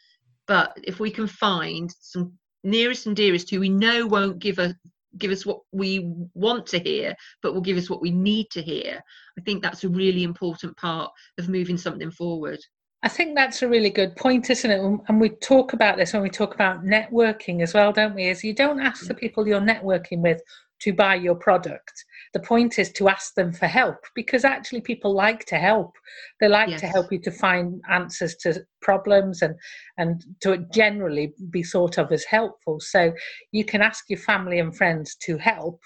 but 0.47 0.77
if 0.83 0.99
we 0.99 1.09
can 1.09 1.27
find 1.27 1.93
some 1.99 2.33
nearest 2.63 3.05
and 3.05 3.15
dearest 3.15 3.49
who 3.49 3.59
we 3.59 3.69
know 3.69 4.05
won't 4.05 4.39
give 4.39 4.59
us 4.59 4.73
give 5.17 5.31
us 5.31 5.45
what 5.45 5.59
we 5.71 6.13
want 6.33 6.65
to 6.65 6.79
hear 6.79 7.15
but 7.41 7.53
will 7.53 7.61
give 7.61 7.77
us 7.77 7.89
what 7.89 8.01
we 8.01 8.11
need 8.11 8.47
to 8.51 8.61
hear 8.61 9.01
i 9.37 9.41
think 9.41 9.61
that's 9.61 9.83
a 9.83 9.89
really 9.89 10.23
important 10.23 10.75
part 10.77 11.11
of 11.37 11.49
moving 11.49 11.77
something 11.77 12.11
forward 12.11 12.59
I 13.03 13.07
think 13.07 13.35
that's 13.35 13.61
a 13.61 13.67
really 13.67 13.91
good 13.91 14.15
point, 14.15 14.49
isn't 14.49 14.71
it? 14.71 14.79
And 15.07 15.21
we 15.21 15.29
talk 15.29 15.73
about 15.73 15.95
this 15.95 16.13
when 16.13 16.23
we 16.23 16.29
talk 16.31 16.55
about 16.55 16.83
networking 16.83 17.61
as 17.61 17.71
well, 17.71 17.93
don't 17.93 18.15
we? 18.15 18.29
Is 18.29 18.43
you 18.43 18.55
don't 18.55 18.79
ask 18.79 19.05
the 19.05 19.13
mm. 19.13 19.19
people 19.19 19.47
you're 19.47 19.61
networking 19.61 20.21
with 20.21 20.41
to 20.81 20.93
buy 20.93 21.15
your 21.15 21.35
product. 21.35 21.93
The 22.33 22.39
point 22.41 22.79
is 22.79 22.91
to 22.93 23.07
ask 23.09 23.33
them 23.35 23.53
for 23.53 23.65
help 23.67 23.97
because 24.13 24.43
actually 24.43 24.81
people 24.81 25.13
like 25.13 25.45
to 25.45 25.55
help. 25.57 25.95
They 26.41 26.47
like 26.47 26.69
to 26.79 26.87
help 26.87 27.11
you 27.11 27.19
to 27.21 27.31
find 27.31 27.81
answers 27.89 28.35
to 28.41 28.61
problems 28.81 29.41
and 29.41 29.55
and 29.97 30.23
to 30.41 30.65
generally 30.73 31.33
be 31.49 31.63
thought 31.63 31.97
of 31.97 32.11
as 32.11 32.25
helpful. 32.25 32.79
So 32.79 33.13
you 33.51 33.63
can 33.63 33.81
ask 33.81 34.05
your 34.09 34.19
family 34.19 34.59
and 34.59 34.75
friends 34.75 35.15
to 35.23 35.37
help. 35.37 35.79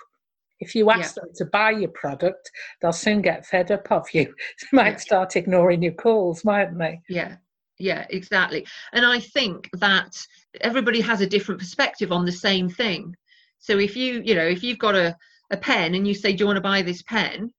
If 0.60 0.75
you 0.75 0.89
ask 0.91 1.15
them 1.15 1.30
to 1.36 1.45
buy 1.45 1.71
your 1.71 1.91
product, 1.91 2.49
they'll 2.82 2.91
soon 2.91 3.21
get 3.21 3.45
fed 3.45 3.71
up 3.71 3.89
of 3.91 4.08
you. 4.13 4.34
They 4.62 4.67
might 4.75 4.91
Yeah. 4.93 4.97
start 4.97 5.36
ignoring 5.36 5.84
your 5.84 5.93
calls, 5.93 6.43
mightn't 6.43 6.80
they? 6.80 6.99
yeah 7.10 7.36
yeah 7.82 8.06
exactly 8.10 8.67
and 8.91 9.06
i 9.06 9.21
think 9.21 9.69
that 9.80 10.12
everybody 10.60 10.99
has 10.99 11.21
a 11.21 11.25
different 11.28 11.62
perspective 11.62 12.12
on 12.12 12.25
the 12.25 12.32
same 12.32 12.67
thing 12.69 13.15
so 13.60 13.78
if 13.78 13.95
you 13.95 14.22
you 14.24 14.36
know 14.36 14.45
if 14.45 14.63
you've 14.63 14.80
got 14.80 14.95
a, 14.95 15.15
a 15.52 15.58
pen 15.58 15.95
and 15.95 16.08
you 16.08 16.13
say 16.13 16.34
do 16.34 16.39
you 16.39 16.45
want 16.45 16.58
to 16.58 16.62
buy 16.62 16.82
this 16.82 17.02
pen? 17.04 17.52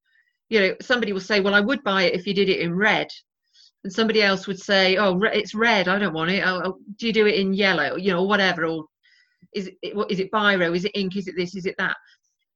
You 0.48 0.60
know 0.60 0.74
somebody 0.80 1.12
will 1.12 1.20
say 1.20 1.40
well 1.40 1.54
i 1.54 1.60
would 1.60 1.84
buy 1.84 2.04
it 2.04 2.14
if 2.14 2.26
you 2.26 2.34
did 2.34 2.48
it 2.48 2.60
in 2.60 2.74
red. 2.74 3.08
And 3.82 3.92
somebody 3.92 4.22
else 4.22 4.46
would 4.46 4.60
say 4.60 4.96
oh 4.96 5.18
it's 5.22 5.54
red 5.54 5.88
i 5.88 5.98
don't 5.98 6.14
want 6.14 6.30
it. 6.30 6.46
Oh, 6.46 6.78
do 6.96 7.06
you 7.06 7.12
do 7.12 7.26
it 7.26 7.36
in 7.36 7.54
yellow? 7.54 7.96
You 7.96 8.12
know 8.12 8.24
whatever 8.24 8.66
or 8.66 8.86
is 9.54 9.70
it 9.82 9.96
what 9.96 10.10
is 10.10 10.20
it 10.20 10.30
biro? 10.32 10.74
Is 10.74 10.84
it 10.84 10.92
ink? 10.94 11.16
Is 11.16 11.28
it 11.28 11.34
this? 11.36 11.54
Is 11.54 11.66
it 11.66 11.76
that? 11.78 11.96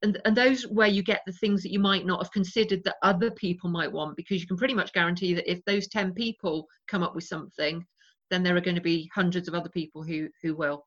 And, 0.01 0.19
and 0.25 0.35
those 0.35 0.63
where 0.67 0.87
you 0.87 1.01
get 1.01 1.21
the 1.25 1.31
things 1.31 1.63
that 1.63 1.71
you 1.71 1.79
might 1.79 2.05
not 2.05 2.21
have 2.21 2.31
considered 2.31 2.83
that 2.83 2.97
other 3.01 3.31
people 3.31 3.69
might 3.69 3.91
want 3.91 4.17
because 4.17 4.39
you 4.39 4.45
can 4.45 4.57
pretty 4.57 4.73
much 4.73 4.93
guarantee 4.93 5.33
that 5.33 5.49
if 5.49 5.63
those 5.65 5.87
10 5.87 6.13
people 6.13 6.67
come 6.87 7.01
up 7.01 7.15
with 7.15 7.23
something 7.23 7.83
then 8.29 8.43
there 8.43 8.55
are 8.55 8.61
going 8.61 8.75
to 8.75 8.81
be 8.81 9.09
hundreds 9.13 9.47
of 9.47 9.53
other 9.53 9.69
people 9.69 10.03
who 10.03 10.27
who 10.41 10.55
will. 10.55 10.85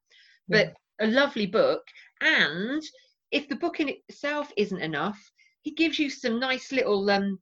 But 0.48 0.74
a 1.00 1.06
lovely 1.06 1.46
book 1.46 1.82
and 2.20 2.82
if 3.30 3.48
the 3.48 3.56
book 3.56 3.80
in 3.80 3.88
itself 3.88 4.52
isn't 4.56 4.80
enough 4.80 5.18
he 5.62 5.72
gives 5.72 5.98
you 5.98 6.08
some 6.08 6.38
nice 6.38 6.72
little 6.72 7.08
um, 7.10 7.38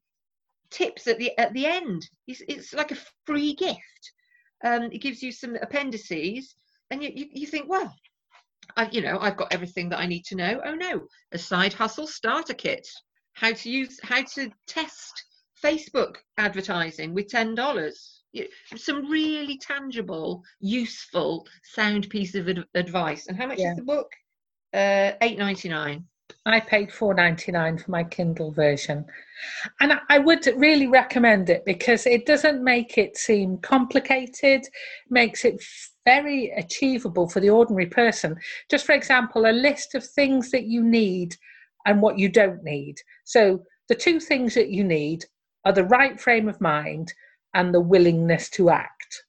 tips 0.70 1.06
at 1.06 1.18
the 1.18 1.36
at 1.38 1.52
the 1.52 1.66
end 1.66 2.08
it's, 2.26 2.42
it's 2.48 2.74
like 2.74 2.90
a 2.90 2.98
free 3.24 3.54
gift 3.54 4.12
um, 4.64 4.84
it 4.84 5.00
gives 5.00 5.22
you 5.22 5.30
some 5.30 5.56
appendices 5.56 6.54
and 6.90 7.02
you, 7.02 7.10
you, 7.14 7.26
you 7.32 7.46
think 7.46 7.68
well 7.68 7.94
I, 8.76 8.88
you 8.90 9.00
know, 9.00 9.18
I've 9.20 9.36
got 9.36 9.52
everything 9.52 9.88
that 9.90 10.00
I 10.00 10.06
need 10.06 10.24
to 10.26 10.36
know. 10.36 10.60
Oh 10.64 10.74
no, 10.74 11.06
a 11.32 11.38
side 11.38 11.72
hustle 11.72 12.06
starter 12.06 12.54
kit. 12.54 12.86
How 13.32 13.52
to 13.52 13.70
use, 13.70 14.00
how 14.02 14.22
to 14.22 14.50
test 14.66 15.24
Facebook 15.62 16.16
advertising 16.38 17.14
with 17.14 17.28
ten 17.28 17.54
dollars. 17.54 18.22
Some 18.74 19.10
really 19.10 19.56
tangible, 19.58 20.42
useful, 20.60 21.46
sound 21.62 22.10
piece 22.10 22.34
of 22.34 22.48
ad- 22.48 22.66
advice. 22.74 23.28
And 23.28 23.36
how 23.36 23.46
much 23.46 23.58
yeah. 23.58 23.70
is 23.70 23.76
the 23.76 23.84
book? 23.84 24.10
Uh, 24.72 25.12
eight 25.22 25.38
ninety 25.38 25.68
nine. 25.68 26.04
I 26.44 26.60
paid 26.60 26.92
four 26.92 27.14
ninety 27.14 27.50
nine 27.52 27.78
for 27.78 27.90
my 27.90 28.04
Kindle 28.04 28.52
version, 28.52 29.04
and 29.80 29.98
I 30.08 30.18
would 30.18 30.46
really 30.56 30.86
recommend 30.86 31.50
it 31.50 31.64
because 31.64 32.06
it 32.06 32.26
doesn't 32.26 32.62
make 32.62 32.98
it 32.98 33.16
seem 33.16 33.58
complicated. 33.58 34.62
Makes 35.10 35.44
it 35.44 35.62
very 36.04 36.50
achievable 36.50 37.28
for 37.28 37.40
the 37.40 37.50
ordinary 37.50 37.86
person. 37.86 38.36
Just 38.70 38.86
for 38.86 38.92
example, 38.92 39.46
a 39.46 39.52
list 39.52 39.94
of 39.94 40.04
things 40.04 40.50
that 40.52 40.64
you 40.64 40.82
need 40.82 41.36
and 41.84 42.00
what 42.02 42.18
you 42.18 42.28
don't 42.28 42.62
need. 42.62 42.96
So, 43.24 43.62
the 43.88 43.94
two 43.94 44.20
things 44.20 44.54
that 44.54 44.70
you 44.70 44.84
need 44.84 45.24
are 45.64 45.72
the 45.72 45.84
right 45.84 46.20
frame 46.20 46.48
of 46.48 46.60
mind 46.60 47.12
and 47.54 47.74
the 47.74 47.80
willingness 47.80 48.48
to 48.50 48.70
act. 48.70 49.24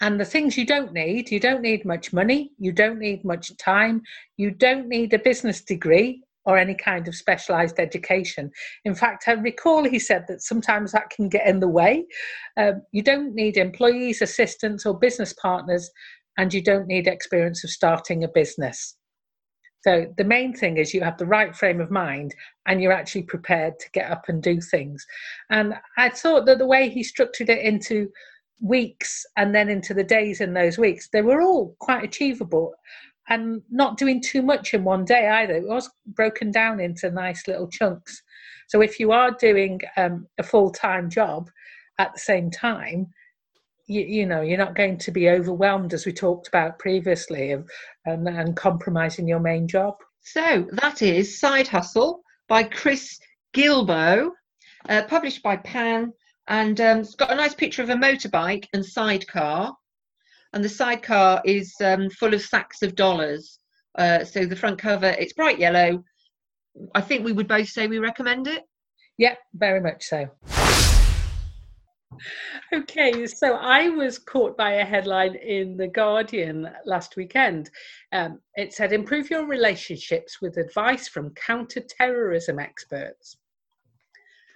And 0.00 0.20
the 0.20 0.24
things 0.24 0.58
you 0.58 0.66
don't 0.66 0.92
need, 0.92 1.30
you 1.30 1.40
don't 1.40 1.62
need 1.62 1.84
much 1.84 2.12
money, 2.12 2.52
you 2.58 2.72
don't 2.72 2.98
need 2.98 3.24
much 3.24 3.56
time, 3.56 4.02
you 4.36 4.50
don't 4.50 4.88
need 4.88 5.14
a 5.14 5.18
business 5.18 5.62
degree 5.62 6.22
or 6.44 6.58
any 6.58 6.74
kind 6.74 7.08
of 7.08 7.14
specialized 7.14 7.80
education. 7.80 8.50
In 8.84 8.94
fact, 8.94 9.24
I 9.26 9.32
recall 9.32 9.84
he 9.84 9.98
said 9.98 10.26
that 10.28 10.42
sometimes 10.42 10.92
that 10.92 11.10
can 11.10 11.28
get 11.28 11.46
in 11.46 11.60
the 11.60 11.68
way. 11.68 12.06
Um, 12.56 12.82
you 12.92 13.02
don't 13.02 13.34
need 13.34 13.56
employees, 13.56 14.22
assistants, 14.22 14.86
or 14.86 14.98
business 14.98 15.32
partners, 15.32 15.90
and 16.38 16.54
you 16.54 16.62
don't 16.62 16.86
need 16.86 17.08
experience 17.08 17.64
of 17.64 17.70
starting 17.70 18.22
a 18.22 18.28
business. 18.28 18.96
So 19.82 20.06
the 20.18 20.24
main 20.24 20.52
thing 20.52 20.78
is 20.78 20.92
you 20.92 21.02
have 21.02 21.18
the 21.18 21.26
right 21.26 21.54
frame 21.54 21.80
of 21.80 21.90
mind 21.90 22.34
and 22.66 22.82
you're 22.82 22.92
actually 22.92 23.22
prepared 23.22 23.78
to 23.78 23.90
get 23.92 24.10
up 24.10 24.24
and 24.28 24.42
do 24.42 24.60
things. 24.60 25.06
And 25.50 25.74
I 25.96 26.08
thought 26.08 26.44
that 26.46 26.58
the 26.58 26.66
way 26.66 26.88
he 26.88 27.04
structured 27.04 27.50
it 27.50 27.60
into 27.60 28.08
weeks 28.60 29.24
and 29.36 29.54
then 29.54 29.68
into 29.68 29.94
the 29.94 30.04
days 30.04 30.40
in 30.40 30.54
those 30.54 30.78
weeks, 30.78 31.08
they 31.12 31.22
were 31.22 31.42
all 31.42 31.76
quite 31.78 32.04
achievable 32.04 32.74
and 33.28 33.62
not 33.70 33.96
doing 33.96 34.22
too 34.22 34.42
much 34.42 34.72
in 34.74 34.84
one 34.84 35.04
day 35.04 35.28
either. 35.28 35.54
It 35.54 35.66
was 35.66 35.90
broken 36.06 36.50
down 36.50 36.80
into 36.80 37.10
nice 37.10 37.46
little 37.48 37.68
chunks. 37.68 38.22
So 38.68 38.80
if 38.80 38.98
you 39.00 39.12
are 39.12 39.32
doing 39.32 39.80
um, 39.96 40.26
a 40.38 40.42
full 40.42 40.70
time 40.70 41.10
job 41.10 41.50
at 41.98 42.12
the 42.12 42.20
same 42.20 42.50
time, 42.50 43.08
you, 43.86 44.02
you, 44.02 44.26
know 44.26 44.40
you're 44.40 44.58
not 44.58 44.74
going 44.74 44.98
to 44.98 45.10
be 45.12 45.28
overwhelmed 45.28 45.94
as 45.94 46.06
we 46.06 46.12
talked 46.12 46.48
about 46.48 46.78
previously 46.78 47.52
of, 47.52 47.68
um, 48.08 48.26
and 48.26 48.56
compromising 48.56 49.28
your 49.28 49.40
main 49.40 49.68
job. 49.68 49.94
So 50.22 50.66
that 50.72 51.02
is 51.02 51.38
Side 51.38 51.68
Hustle 51.68 52.22
by 52.48 52.64
Chris 52.64 53.18
Guillebeau, 53.54 54.30
uh, 54.88 55.02
published 55.04 55.42
by 55.42 55.56
Pan, 55.58 56.12
and 56.48 56.80
um, 56.80 56.98
it's 57.00 57.14
got 57.14 57.32
a 57.32 57.36
nice 57.36 57.54
picture 57.54 57.82
of 57.82 57.90
a 57.90 57.94
motorbike 57.94 58.66
and 58.72 58.84
sidecar 58.84 59.74
and 60.56 60.64
the 60.64 60.68
sidecar 60.70 61.42
is 61.44 61.74
um, 61.84 62.08
full 62.08 62.32
of 62.32 62.40
sacks 62.40 62.80
of 62.80 62.94
dollars. 62.94 63.58
Uh, 63.98 64.24
so 64.24 64.46
the 64.46 64.56
front 64.56 64.78
cover, 64.78 65.14
it's 65.18 65.34
bright 65.34 65.58
yellow. 65.58 66.02
I 66.94 67.02
think 67.02 67.26
we 67.26 67.32
would 67.32 67.46
both 67.46 67.68
say 67.68 67.86
we 67.86 67.98
recommend 67.98 68.46
it. 68.46 68.62
Yeah, 69.18 69.34
very 69.54 69.80
much 69.82 70.04
so. 70.04 70.30
Okay, 72.72 73.26
so 73.26 73.56
I 73.56 73.90
was 73.90 74.18
caught 74.18 74.56
by 74.56 74.72
a 74.72 74.84
headline 74.84 75.34
in 75.34 75.76
The 75.76 75.88
Guardian 75.88 76.70
last 76.86 77.16
weekend. 77.16 77.70
Um, 78.12 78.40
it 78.54 78.72
said, 78.72 78.94
Improve 78.94 79.28
your 79.28 79.46
relationships 79.46 80.40
with 80.40 80.56
advice 80.56 81.06
from 81.06 81.34
counter 81.34 81.82
terrorism 81.82 82.58
experts. 82.58 83.36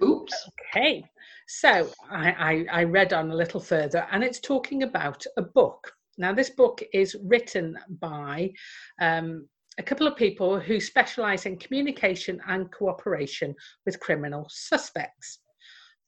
Oops. 0.03 0.48
Okay, 0.74 1.05
so 1.53 1.91
I, 2.09 2.65
I, 2.71 2.81
I 2.81 2.85
read 2.85 3.13
on 3.13 3.31
a 3.33 3.35
little 3.35 3.59
further, 3.59 4.07
and 4.13 4.23
it's 4.23 4.39
talking 4.39 4.85
about 4.85 5.25
a 5.37 5.43
book. 5.43 5.93
Now, 6.17 6.33
this 6.33 6.51
book 6.51 6.81
is 6.93 7.17
written 7.25 7.77
by 7.99 8.53
um, 9.01 9.49
a 9.77 9.83
couple 9.83 10.07
of 10.07 10.15
people 10.15 10.61
who 10.61 10.79
specialize 10.79 11.47
in 11.47 11.57
communication 11.57 12.41
and 12.47 12.71
cooperation 12.71 13.53
with 13.85 13.99
criminal 13.99 14.47
suspects. 14.49 15.41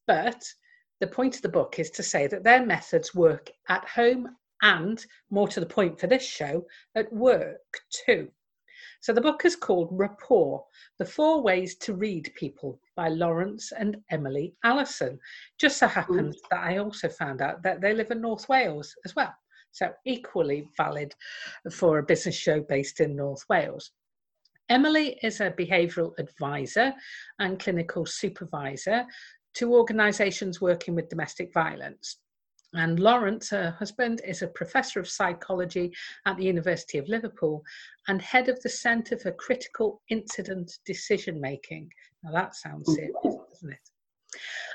But 0.07 0.45
the 1.01 1.09
point 1.09 1.35
of 1.35 1.43
the 1.43 1.49
book 1.49 1.81
is 1.81 1.91
to 1.91 2.05
say 2.05 2.29
that 2.29 2.45
their 2.45 2.65
methods 2.65 3.13
work 3.13 3.51
at 3.69 3.85
home 3.89 4.29
and, 4.63 5.05
more 5.31 5.49
to 5.49 5.59
the 5.59 5.67
point 5.67 5.99
for 5.99 6.07
this 6.07 6.25
show, 6.25 6.65
at 6.95 7.13
work 7.13 7.59
too. 8.07 8.29
So 9.03 9.13
the 9.13 9.21
book 9.21 9.45
is 9.45 9.57
called 9.57 9.89
Rapport 9.91 10.65
The 11.01 11.05
Four 11.05 11.43
Ways 11.43 11.75
to 11.79 11.93
Read 11.93 12.33
People 12.37 12.81
by 12.95 13.09
Laurence 13.09 13.73
and 13.73 13.97
Emily 14.13 14.55
Alison. 14.63 15.19
Just 15.59 15.79
so 15.79 15.89
happens 15.89 16.37
Ooh. 16.37 16.41
that 16.53 16.63
I 16.63 16.77
also 16.77 17.09
found 17.09 17.43
out 17.43 17.65
that 17.65 17.81
they 17.81 17.95
live 17.95 18.13
in 18.13 18.21
North 18.21 18.49
Wales 18.49 18.95
as 19.05 19.17
well. 19.17 19.35
So 19.73 19.93
equally 20.07 20.69
valid 20.77 21.17
for 21.73 21.99
a 21.99 22.05
business 22.05 22.37
show 22.37 22.61
based 22.61 23.01
in 23.01 23.17
North 23.17 23.45
Wales. 23.51 23.91
Emily 24.69 25.19
is 25.25 25.41
a 25.41 25.51
behavioural 25.51 26.17
advisor 26.21 26.95
and 27.41 27.59
clinical 27.59 28.07
supervisor 28.07 29.05
to 29.55 29.75
organisations 29.75 30.61
working 30.61 30.95
with 30.95 31.09
domestic 31.09 31.53
violence. 31.53 32.19
And 32.75 32.99
Laurence, 32.99 33.51
her 33.51 33.71
husband, 33.79 34.23
is 34.27 34.43
a 34.43 34.49
professor 34.49 34.99
of 34.99 35.09
psychology 35.09 35.93
at 36.25 36.37
the 36.37 36.45
University 36.45 36.99
of 36.99 37.09
Liverpool 37.09 37.63
and 38.09 38.23
head 38.23 38.49
of 38.49 38.61
the 38.63 38.69
Centre 38.69 39.19
for 39.19 39.33
Critical 39.33 40.01
Incident 40.09 40.79
Decision 40.87 41.41
Making. 41.41 41.91
Now 42.23 42.33
that 42.33 42.55
sounds 42.55 42.89
mm. 42.89 42.95
serious, 42.95 43.37
doesn't 43.51 43.73
it? 43.73 43.91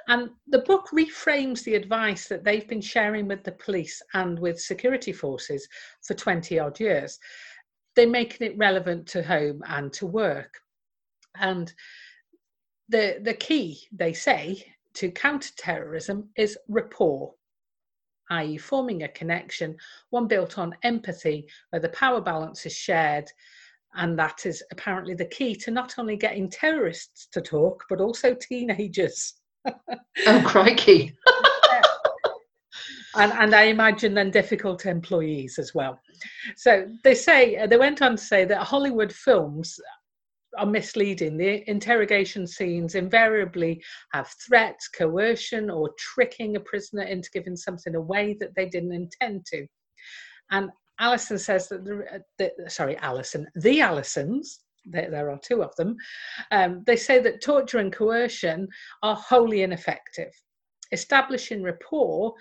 And 0.08 0.30
the 0.48 0.60
book 0.60 0.88
reframes 0.94 1.64
the 1.64 1.76
advice 1.76 2.28
that 2.28 2.44
they've 2.44 2.68
been 2.68 2.82
sharing 2.82 3.28
with 3.28 3.44
the 3.44 3.52
police 3.54 4.02
and 4.14 4.38
with 4.40 4.62
security 4.62 5.12
forces 5.12 5.68
for 6.06 6.14
20 6.14 6.60
odd 6.60 6.80
years. 6.80 7.18
They're 7.96 8.08
making 8.08 8.48
it 8.48 8.58
relevant 8.58 9.08
to 9.08 9.24
home 9.24 9.64
and 9.68 9.92
to 9.94 10.06
work. 10.06 10.60
And 11.36 11.74
the, 12.88 13.20
the 13.24 13.34
key, 13.34 13.88
they 13.92 14.14
say, 14.14 14.64
to 14.94 15.12
counter 15.12 15.52
terrorism 15.58 16.30
is 16.38 16.58
rapport 16.68 17.34
i.e., 18.30 18.58
forming 18.58 19.04
a 19.04 19.08
connection, 19.10 19.76
one 20.10 20.28
built 20.28 20.58
on 20.58 20.76
empathy, 20.84 21.48
where 21.70 21.82
the 21.82 21.90
power 21.90 22.22
balance 22.22 22.66
is 22.66 22.74
shared. 22.74 23.30
And 23.96 24.18
that 24.20 24.46
is 24.46 24.64
apparently 24.72 25.16
the 25.16 25.26
key 25.26 25.56
to 25.56 25.72
not 25.72 25.96
only 25.98 26.18
getting 26.18 26.50
terrorists 26.50 27.28
to 27.32 27.42
talk, 27.42 27.84
but 27.90 28.00
also 28.00 28.36
teenagers. 28.36 29.34
oh, 29.66 30.44
crikey. 30.46 31.16
and, 33.16 33.32
and 33.34 33.56
I 33.56 33.64
imagine 33.64 34.14
then 34.14 34.30
difficult 34.30 34.86
employees 34.86 35.58
as 35.58 35.74
well. 35.74 36.00
So 36.56 36.88
they 37.04 37.16
say, 37.16 37.66
they 37.68 37.78
went 37.78 38.02
on 38.02 38.18
to 38.18 38.22
say 38.22 38.46
that 38.46 38.64
Hollywood 38.64 39.12
films 39.12 39.80
are 40.58 40.66
misleading. 40.66 41.38
The 41.38 41.70
interrogation 41.70 42.48
scenes 42.48 42.96
invariably 42.96 43.82
have 44.14 44.34
threats, 44.46 44.88
coercion, 44.88 45.70
or 45.70 45.92
tricking 45.98 46.56
a 46.56 46.60
prisoner 46.60 47.04
into 47.04 47.30
giving 47.32 47.56
something 47.56 47.96
away 47.96 48.36
that 48.40 48.56
they 48.56 48.68
didn't 48.68 48.94
intend 48.94 49.46
to. 49.48 49.66
And 50.52 50.70
Alison 51.00 51.38
says 51.38 51.68
that 51.70 51.86
the, 51.86 52.22
the 52.38 52.70
sorry, 52.70 52.98
Alison, 52.98 53.48
the 53.56 53.82
Alisons, 53.82 54.60
there, 54.86 55.12
there 55.12 55.30
are 55.30 55.40
two 55.44 55.64
of 55.64 55.76
them, 55.76 55.96
um, 56.52 56.84
they 56.86 56.96
say 56.96 57.20
that 57.20 57.42
torture 57.42 57.80
and 57.80 57.94
coercion 57.94 58.68
are 59.04 59.16
wholly 59.16 59.62
ineffective. 59.62 60.32
Establishing 60.92 61.62
rapport 61.62 62.34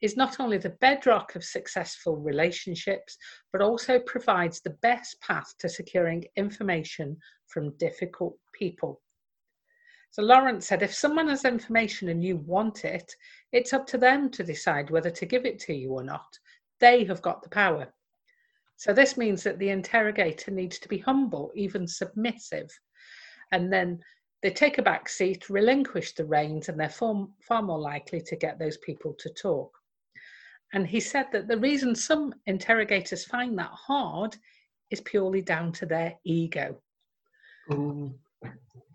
is 0.00 0.16
not 0.16 0.40
only 0.40 0.58
the 0.58 0.76
bedrock 0.80 1.34
of 1.34 1.44
successful 1.44 2.16
relationships, 2.16 3.16
but 3.52 3.60
also 3.60 3.98
provides 4.00 4.60
the 4.60 4.76
best 4.82 5.20
path 5.20 5.54
to 5.58 5.68
securing 5.68 6.24
information 6.36 7.16
from 7.46 7.76
difficult 7.76 8.36
people. 8.52 9.00
So 10.10 10.22
Laurence 10.22 10.66
said, 10.66 10.82
if 10.82 10.92
someone 10.92 11.28
has 11.28 11.44
information 11.44 12.08
and 12.08 12.24
you 12.24 12.38
want 12.38 12.84
it, 12.84 13.14
it's 13.52 13.72
up 13.72 13.86
to 13.88 13.98
them 13.98 14.30
to 14.30 14.42
decide 14.42 14.90
whether 14.90 15.10
to 15.10 15.26
give 15.26 15.44
it 15.44 15.58
to 15.60 15.74
you 15.74 15.92
or 15.92 16.02
not. 16.02 16.38
They 16.80 17.04
have 17.04 17.22
got 17.22 17.42
the 17.42 17.48
power. 17.48 17.92
So 18.76 18.92
this 18.92 19.16
means 19.16 19.42
that 19.42 19.58
the 19.58 19.68
interrogator 19.68 20.50
needs 20.50 20.78
to 20.78 20.88
be 20.88 20.98
humble, 20.98 21.52
even 21.54 21.86
submissive. 21.86 22.70
and 23.52 23.72
then 23.72 24.00
they 24.42 24.50
take 24.50 24.78
a 24.78 24.82
back 24.82 25.08
seat, 25.08 25.50
relinquish 25.50 26.12
the 26.12 26.24
reins, 26.24 26.68
and 26.68 26.80
they're 26.80 26.88
far, 26.88 27.28
far 27.46 27.62
more 27.62 27.78
likely 27.78 28.22
to 28.22 28.36
get 28.36 28.58
those 28.58 28.78
people 28.78 29.14
to 29.18 29.28
talk. 29.30 29.70
And 30.72 30.86
he 30.86 31.00
said 31.00 31.26
that 31.32 31.48
the 31.48 31.58
reason 31.58 31.94
some 31.94 32.34
interrogators 32.46 33.24
find 33.24 33.58
that 33.58 33.70
hard 33.72 34.36
is 34.90 35.00
purely 35.00 35.42
down 35.42 35.72
to 35.72 35.86
their 35.86 36.14
ego. 36.24 36.80
Ooh. 37.72 38.14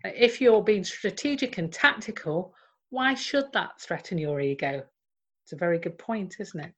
If 0.04 0.40
you're 0.40 0.62
being 0.62 0.84
strategic 0.84 1.58
and 1.58 1.72
tactical, 1.72 2.54
why 2.90 3.14
should 3.14 3.52
that 3.52 3.80
threaten 3.80 4.18
your 4.18 4.40
ego? 4.40 4.84
It's 5.42 5.52
a 5.52 5.56
very 5.56 5.78
good 5.78 5.98
point, 5.98 6.36
isn't 6.38 6.60
it? 6.60 6.74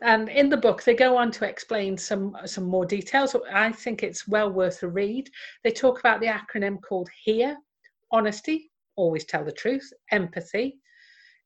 And 0.00 0.28
in 0.28 0.48
the 0.48 0.56
book, 0.56 0.82
they 0.82 0.94
go 0.94 1.16
on 1.16 1.30
to 1.32 1.44
explain 1.44 1.96
some 1.96 2.36
some 2.46 2.64
more 2.64 2.86
details. 2.86 3.36
I 3.52 3.72
think 3.72 4.02
it's 4.02 4.28
well 4.28 4.50
worth 4.50 4.82
a 4.82 4.88
read. 4.88 5.28
They 5.64 5.72
talk 5.72 5.98
about 5.98 6.20
the 6.20 6.28
acronym 6.28 6.80
called 6.80 7.10
HEAR: 7.24 7.56
honesty, 8.10 8.70
always 8.96 9.24
tell 9.24 9.44
the 9.44 9.52
truth, 9.52 9.92
empathy. 10.10 10.78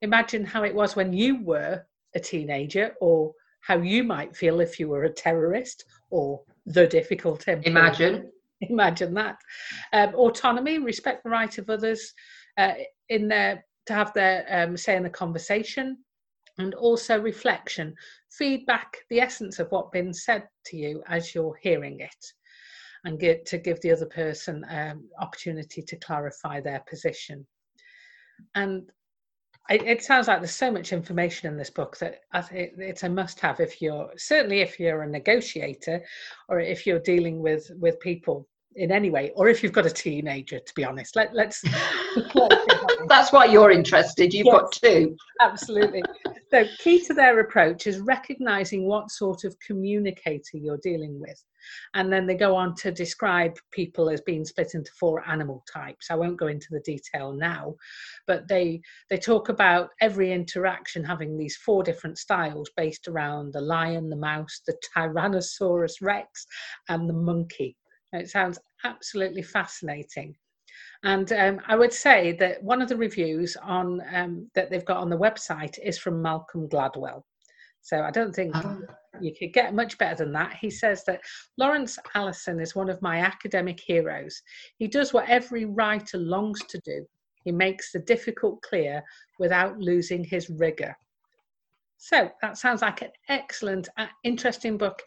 Imagine 0.02 0.44
how 0.44 0.64
it 0.64 0.74
was 0.74 0.94
when 0.96 1.12
you 1.12 1.42
were 1.42 1.84
a 2.14 2.20
teenager, 2.20 2.94
or 3.00 3.32
how 3.60 3.78
you 3.78 4.04
might 4.04 4.36
feel 4.36 4.60
if 4.60 4.78
you 4.78 4.88
were 4.88 5.04
a 5.04 5.12
terrorist 5.12 5.84
or 6.10 6.40
the 6.66 6.86
difficult. 6.86 7.46
Imagine. 7.48 8.30
Imagine 8.60 9.14
that. 9.14 9.36
Um, 9.92 10.14
autonomy, 10.14 10.78
respect 10.78 11.24
the 11.24 11.30
right 11.30 11.56
of 11.58 11.68
others 11.68 12.12
uh, 12.58 12.72
in 13.08 13.28
their 13.28 13.64
to 13.86 13.92
have 13.92 14.12
their 14.14 14.46
um, 14.48 14.76
say 14.76 14.96
in 14.96 15.02
the 15.02 15.10
conversation, 15.10 15.98
and 16.58 16.74
also 16.74 17.20
reflection, 17.20 17.94
feedback, 18.30 18.96
the 19.10 19.20
essence 19.20 19.58
of 19.58 19.70
what's 19.70 19.90
been 19.90 20.14
said 20.14 20.46
to 20.66 20.76
you 20.76 21.02
as 21.08 21.34
you're 21.34 21.58
hearing 21.60 22.00
it, 22.00 22.24
and 23.04 23.20
get 23.20 23.44
to 23.46 23.58
give 23.58 23.80
the 23.80 23.92
other 23.92 24.06
person 24.06 24.64
um, 24.70 25.08
opportunity 25.20 25.82
to 25.82 25.96
clarify 25.96 26.60
their 26.60 26.82
position. 26.88 27.46
And 28.54 28.90
it, 29.70 29.82
it, 29.82 30.02
sounds 30.02 30.28
like 30.28 30.40
there's 30.40 30.54
so 30.54 30.70
much 30.70 30.92
information 30.92 31.50
in 31.50 31.56
this 31.56 31.70
book 31.70 31.96
that 31.98 32.20
it's 32.52 33.02
a 33.02 33.08
must-have 33.08 33.60
if 33.60 33.80
you're 33.80 34.10
certainly 34.16 34.60
if 34.60 34.78
you're 34.78 35.02
a 35.02 35.08
negotiator 35.08 36.02
or 36.48 36.60
if 36.60 36.86
you're 36.86 36.98
dealing 36.98 37.40
with 37.40 37.70
with 37.78 37.98
people 38.00 38.46
in 38.76 38.90
any 38.90 39.10
way, 39.10 39.32
or 39.36 39.48
if 39.48 39.62
you've 39.62 39.72
got 39.72 39.86
a 39.86 39.90
teenager, 39.90 40.58
to 40.58 40.74
be 40.74 40.84
honest. 40.84 41.16
Let, 41.16 41.34
let's. 41.34 41.62
That's 43.08 43.32
why 43.32 43.46
you're 43.46 43.70
interested. 43.70 44.32
You've 44.32 44.46
yes, 44.46 44.54
got 44.54 44.72
two. 44.72 45.16
absolutely. 45.40 46.02
So, 46.50 46.64
key 46.78 47.04
to 47.06 47.14
their 47.14 47.40
approach 47.40 47.86
is 47.86 47.98
recognizing 47.98 48.86
what 48.86 49.10
sort 49.10 49.44
of 49.44 49.58
communicator 49.60 50.56
you're 50.56 50.78
dealing 50.78 51.20
with. 51.20 51.42
And 51.94 52.12
then 52.12 52.26
they 52.26 52.34
go 52.34 52.54
on 52.54 52.74
to 52.76 52.92
describe 52.92 53.56
people 53.70 54.10
as 54.10 54.20
being 54.20 54.44
split 54.44 54.74
into 54.74 54.90
four 54.98 55.26
animal 55.28 55.64
types. 55.72 56.10
I 56.10 56.14
won't 56.14 56.38
go 56.38 56.48
into 56.48 56.68
the 56.70 56.80
detail 56.80 57.32
now, 57.32 57.74
but 58.26 58.48
they 58.48 58.80
they 59.10 59.16
talk 59.16 59.48
about 59.48 59.90
every 60.00 60.32
interaction 60.32 61.04
having 61.04 61.36
these 61.36 61.56
four 61.56 61.82
different 61.82 62.18
styles 62.18 62.70
based 62.76 63.08
around 63.08 63.52
the 63.52 63.60
lion, 63.60 64.10
the 64.10 64.16
mouse, 64.16 64.60
the 64.66 64.76
Tyrannosaurus 64.94 66.02
Rex, 66.02 66.46
and 66.88 67.08
the 67.08 67.14
monkey. 67.14 67.76
It 68.14 68.30
sounds 68.30 68.58
absolutely 68.84 69.42
fascinating. 69.42 70.36
And 71.02 71.30
um, 71.32 71.60
I 71.68 71.76
would 71.76 71.92
say 71.92 72.32
that 72.40 72.62
one 72.62 72.80
of 72.80 72.88
the 72.88 72.96
reviews 72.96 73.56
on 73.62 74.00
um, 74.12 74.50
that 74.54 74.70
they've 74.70 74.84
got 74.84 74.98
on 74.98 75.10
the 75.10 75.18
website 75.18 75.78
is 75.82 75.98
from 75.98 76.22
Malcolm 76.22 76.68
Gladwell. 76.68 77.22
So 77.82 78.00
I 78.00 78.10
don't 78.10 78.34
think 78.34 78.56
oh. 78.56 78.80
you 79.20 79.34
could 79.38 79.52
get 79.52 79.74
much 79.74 79.98
better 79.98 80.24
than 80.24 80.32
that. 80.32 80.54
He 80.54 80.70
says 80.70 81.04
that 81.04 81.20
Laurence 81.58 81.98
Alison 82.14 82.58
is 82.58 82.74
one 82.74 82.88
of 82.88 83.02
my 83.02 83.18
academic 83.18 83.78
heroes. 83.78 84.40
He 84.78 84.88
does 84.88 85.12
what 85.12 85.28
every 85.28 85.66
writer 85.66 86.16
longs 86.16 86.60
to 86.70 86.80
do. 86.82 87.04
He 87.44 87.52
makes 87.52 87.92
the 87.92 87.98
difficult 87.98 88.62
clear 88.62 89.02
without 89.38 89.78
losing 89.78 90.24
his 90.24 90.48
rigor. 90.48 90.96
So 91.98 92.30
that 92.40 92.56
sounds 92.56 92.80
like 92.80 93.02
an 93.02 93.10
excellent, 93.28 93.90
uh, 93.98 94.06
interesting 94.24 94.78
book 94.78 95.02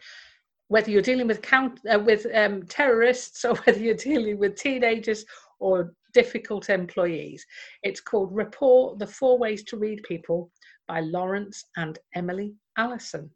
whether 0.69 0.91
you're 0.91 1.01
dealing 1.01 1.27
with 1.27 1.41
count 1.41 1.79
uh, 1.91 1.99
with 1.99 2.25
um, 2.33 2.63
terrorists 2.63 3.45
or 3.45 3.55
whether 3.65 3.79
you're 3.79 3.95
dealing 3.95 4.37
with 4.37 4.55
teenagers 4.55 5.25
or 5.59 5.93
difficult 6.13 6.69
employees. 6.69 7.45
It's 7.83 8.01
called 8.01 8.33
Rapport: 8.33 8.95
The 8.97 9.07
Four 9.07 9.37
Ways 9.37 9.63
to 9.65 9.77
Read 9.77 10.03
People 10.03 10.51
by 10.87 11.01
Laurence 11.01 11.65
and 11.75 11.99
Emily 12.15 12.53
Alison. 12.77 13.29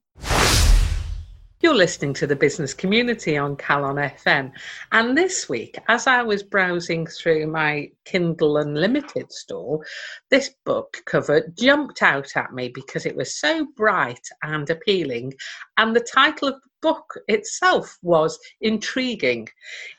You're 1.61 1.75
listening 1.75 2.15
to 2.15 2.25
the 2.25 2.35
business 2.35 2.73
community 2.73 3.37
on 3.37 3.55
Calon 3.55 3.97
FM. 4.15 4.51
And 4.93 5.15
this 5.15 5.47
week, 5.47 5.77
as 5.89 6.07
I 6.07 6.23
was 6.23 6.41
browsing 6.41 7.05
through 7.05 7.45
my 7.51 7.91
Kindle 8.03 8.57
Unlimited 8.57 9.31
store, 9.31 9.85
this 10.31 10.55
book 10.65 10.97
cover 11.05 11.53
jumped 11.59 12.01
out 12.01 12.35
at 12.35 12.51
me 12.51 12.69
because 12.73 13.05
it 13.05 13.15
was 13.15 13.39
so 13.39 13.67
bright 13.77 14.27
and 14.41 14.67
appealing. 14.71 15.35
And 15.77 15.95
the 15.95 15.99
title 15.99 16.47
of 16.47 16.55
the 16.55 16.69
book 16.81 17.13
itself 17.27 17.95
was 18.01 18.39
intriguing. 18.61 19.47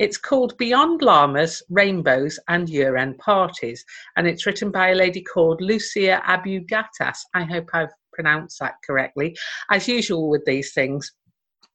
It's 0.01 0.17
called 0.17 0.59
Beyond 0.59 1.01
Llamas, 1.01 1.63
Rainbows 1.71 2.41
and 2.49 2.69
Year 2.69 2.97
End 2.97 3.19
Parties. 3.19 3.85
And 4.17 4.27
it's 4.27 4.47
written 4.47 4.73
by 4.73 4.89
a 4.89 4.97
lady 4.97 5.23
called 5.23 5.61
Lucia 5.61 6.21
Abu-Ghattas. 6.29 7.19
I 7.35 7.45
hope 7.45 7.71
I've 7.73 7.95
pronounced 8.13 8.59
that 8.59 8.75
correctly. 8.85 9.37
As 9.71 9.87
usual 9.87 10.29
with 10.29 10.45
these 10.45 10.73
things, 10.73 11.13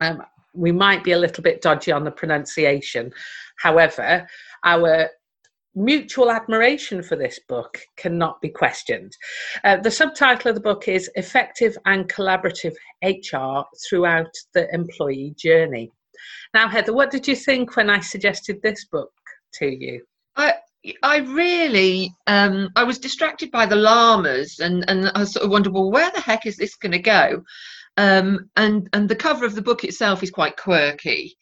um, 0.01 0.23
we 0.53 0.71
might 0.71 1.03
be 1.03 1.11
a 1.11 1.17
little 1.17 1.43
bit 1.43 1.61
dodgy 1.61 1.91
on 1.91 2.03
the 2.03 2.11
pronunciation. 2.11 3.11
However, 3.57 4.27
our 4.63 5.09
mutual 5.75 6.31
admiration 6.31 7.03
for 7.03 7.15
this 7.15 7.39
book 7.47 7.79
cannot 7.95 8.41
be 8.41 8.49
questioned. 8.49 9.13
Uh, 9.63 9.77
the 9.77 9.91
subtitle 9.91 10.49
of 10.49 10.55
the 10.55 10.61
book 10.61 10.87
is 10.87 11.09
Effective 11.15 11.77
and 11.85 12.09
Collaborative 12.09 12.73
HR 13.03 13.63
Throughout 13.87 14.31
the 14.53 14.67
Employee 14.73 15.35
Journey. 15.37 15.91
Now, 16.53 16.67
Heather, 16.67 16.93
what 16.93 17.11
did 17.11 17.27
you 17.27 17.35
think 17.35 17.75
when 17.75 17.89
I 17.89 17.99
suggested 17.99 18.59
this 18.61 18.85
book 18.85 19.11
to 19.55 19.67
you? 19.67 20.03
I, 20.35 20.55
I 21.03 21.17
really, 21.17 22.11
um, 22.25 22.69
I 22.75 22.83
was 22.83 22.97
distracted 22.97 23.51
by 23.51 23.65
the 23.65 23.75
llamas, 23.75 24.59
and 24.59 24.85
and 24.87 25.09
I 25.13 25.25
sort 25.25 25.45
of 25.45 25.51
wondered, 25.51 25.73
well, 25.73 25.91
where 25.91 26.11
the 26.11 26.21
heck 26.21 26.45
is 26.45 26.57
this 26.57 26.75
going 26.75 26.93
to 26.93 26.99
go? 26.99 27.43
Um, 27.97 28.49
and 28.55 28.87
and 28.93 29.09
the 29.09 29.15
cover 29.15 29.45
of 29.45 29.55
the 29.55 29.61
book 29.61 29.83
itself 29.83 30.23
is 30.23 30.31
quite 30.31 30.55
quirky. 30.55 31.35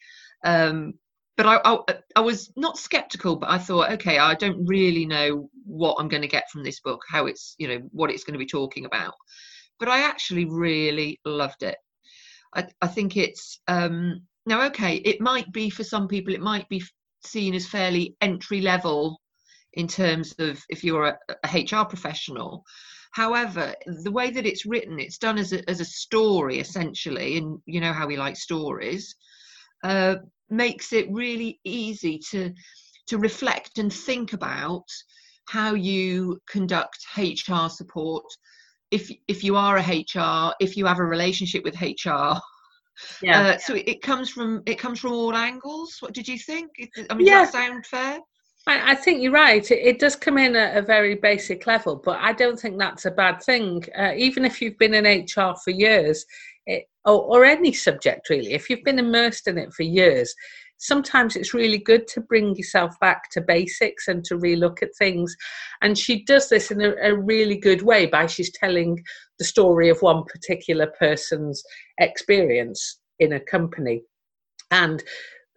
Um, 0.44 0.94
but 1.36 1.46
I, 1.46 1.60
I, 1.64 1.78
I 2.16 2.20
was 2.20 2.50
not 2.56 2.78
skeptical, 2.78 3.36
but 3.36 3.50
I 3.50 3.58
thought, 3.58 3.92
okay, 3.92 4.18
I 4.18 4.34
don't 4.34 4.64
really 4.66 5.04
know 5.04 5.50
what 5.66 5.96
I'm 5.98 6.08
going 6.08 6.22
to 6.22 6.28
get 6.28 6.48
from 6.50 6.64
this 6.64 6.80
book, 6.80 7.02
how 7.10 7.26
it's 7.26 7.54
you 7.58 7.68
know 7.68 7.80
what 7.92 8.10
it's 8.10 8.24
going 8.24 8.32
to 8.32 8.38
be 8.38 8.46
talking 8.46 8.86
about. 8.86 9.14
But 9.78 9.88
I 9.88 10.02
actually 10.02 10.46
really 10.46 11.20
loved 11.26 11.62
it. 11.62 11.76
I, 12.54 12.66
I 12.80 12.86
think 12.88 13.16
it's 13.16 13.60
um, 13.68 14.22
now 14.46 14.62
okay. 14.66 14.96
It 14.96 15.20
might 15.20 15.52
be 15.52 15.68
for 15.68 15.84
some 15.84 16.08
people, 16.08 16.32
it 16.32 16.40
might 16.40 16.68
be 16.70 16.82
seen 17.22 17.54
as 17.54 17.66
fairly 17.66 18.16
entry 18.22 18.62
level 18.62 19.20
in 19.74 19.86
terms 19.86 20.34
of 20.38 20.62
if 20.70 20.82
you're 20.82 21.06
a, 21.06 21.18
a 21.44 21.48
HR 21.48 21.84
professional. 21.84 22.64
However, 23.16 23.74
the 23.86 24.12
way 24.12 24.28
that 24.30 24.44
it's 24.44 24.66
written, 24.66 25.00
it's 25.00 25.16
done 25.16 25.38
as 25.38 25.54
a, 25.54 25.66
as 25.70 25.80
a 25.80 25.86
story 25.86 26.58
essentially, 26.60 27.38
and 27.38 27.58
you 27.64 27.80
know 27.80 27.94
how 27.94 28.06
we 28.06 28.18
like 28.18 28.36
stories, 28.36 29.16
uh, 29.82 30.16
makes 30.50 30.92
it 30.92 31.10
really 31.10 31.58
easy 31.64 32.20
to 32.30 32.52
to 33.06 33.16
reflect 33.16 33.78
and 33.78 33.90
think 33.90 34.34
about 34.34 34.84
how 35.46 35.72
you 35.72 36.38
conduct 36.46 36.98
HR 37.16 37.68
support. 37.70 38.26
If 38.90 39.10
if 39.28 39.42
you 39.42 39.56
are 39.56 39.78
a 39.78 39.82
HR, 39.82 40.54
if 40.60 40.76
you 40.76 40.84
have 40.84 40.98
a 40.98 41.12
relationship 41.16 41.64
with 41.64 41.80
HR, 41.80 42.38
yeah. 43.22 43.40
Uh, 43.40 43.58
so 43.58 43.74
it, 43.76 43.88
it, 43.88 44.02
comes 44.02 44.28
from 44.28 44.62
it 44.66 44.78
comes 44.78 45.00
from 45.00 45.12
all 45.12 45.34
angles. 45.34 45.96
What 46.00 46.12
did 46.12 46.28
you 46.28 46.38
think? 46.38 46.68
I 47.08 47.14
mean, 47.14 47.26
yeah. 47.26 47.44
does 47.44 47.52
that 47.52 47.66
sound 47.66 47.86
fair? 47.86 48.18
I, 48.66 48.92
I 48.92 48.94
think 48.94 49.22
you're 49.22 49.32
right. 49.32 49.68
It, 49.70 49.86
it, 49.86 49.98
does 49.98 50.16
come 50.16 50.38
in 50.38 50.56
at 50.56 50.76
a 50.76 50.82
very 50.82 51.14
basic 51.14 51.66
level, 51.66 52.00
but 52.04 52.18
I 52.20 52.32
don't 52.32 52.58
think 52.58 52.78
that's 52.78 53.04
a 53.04 53.10
bad 53.10 53.42
thing. 53.42 53.84
Uh, 53.96 54.12
even 54.16 54.44
if 54.44 54.60
you've 54.60 54.78
been 54.78 54.94
in 54.94 55.04
HR 55.04 55.54
for 55.62 55.70
years, 55.70 56.24
it, 56.66 56.84
or, 57.04 57.22
or 57.22 57.44
any 57.44 57.72
subject 57.72 58.28
really, 58.28 58.52
if 58.52 58.68
you've 58.68 58.84
been 58.84 58.98
immersed 58.98 59.46
in 59.46 59.58
it 59.58 59.72
for 59.72 59.84
years, 59.84 60.34
sometimes 60.78 61.36
it's 61.36 61.54
really 61.54 61.78
good 61.78 62.06
to 62.08 62.20
bring 62.20 62.54
yourself 62.56 62.98
back 63.00 63.30
to 63.30 63.40
basics 63.40 64.08
and 64.08 64.24
to 64.24 64.36
relook 64.36 64.82
at 64.82 64.94
things. 64.98 65.34
And 65.82 65.96
she 65.96 66.24
does 66.24 66.48
this 66.48 66.70
in 66.70 66.80
a, 66.80 66.94
a, 67.02 67.16
really 67.16 67.56
good 67.56 67.82
way 67.82 68.06
by 68.06 68.26
she's 68.26 68.52
telling 68.52 69.02
the 69.38 69.44
story 69.44 69.88
of 69.88 70.02
one 70.02 70.24
particular 70.24 70.92
person's 70.98 71.62
experience 71.98 72.98
in 73.20 73.32
a 73.32 73.40
company. 73.40 74.02
And 74.70 75.02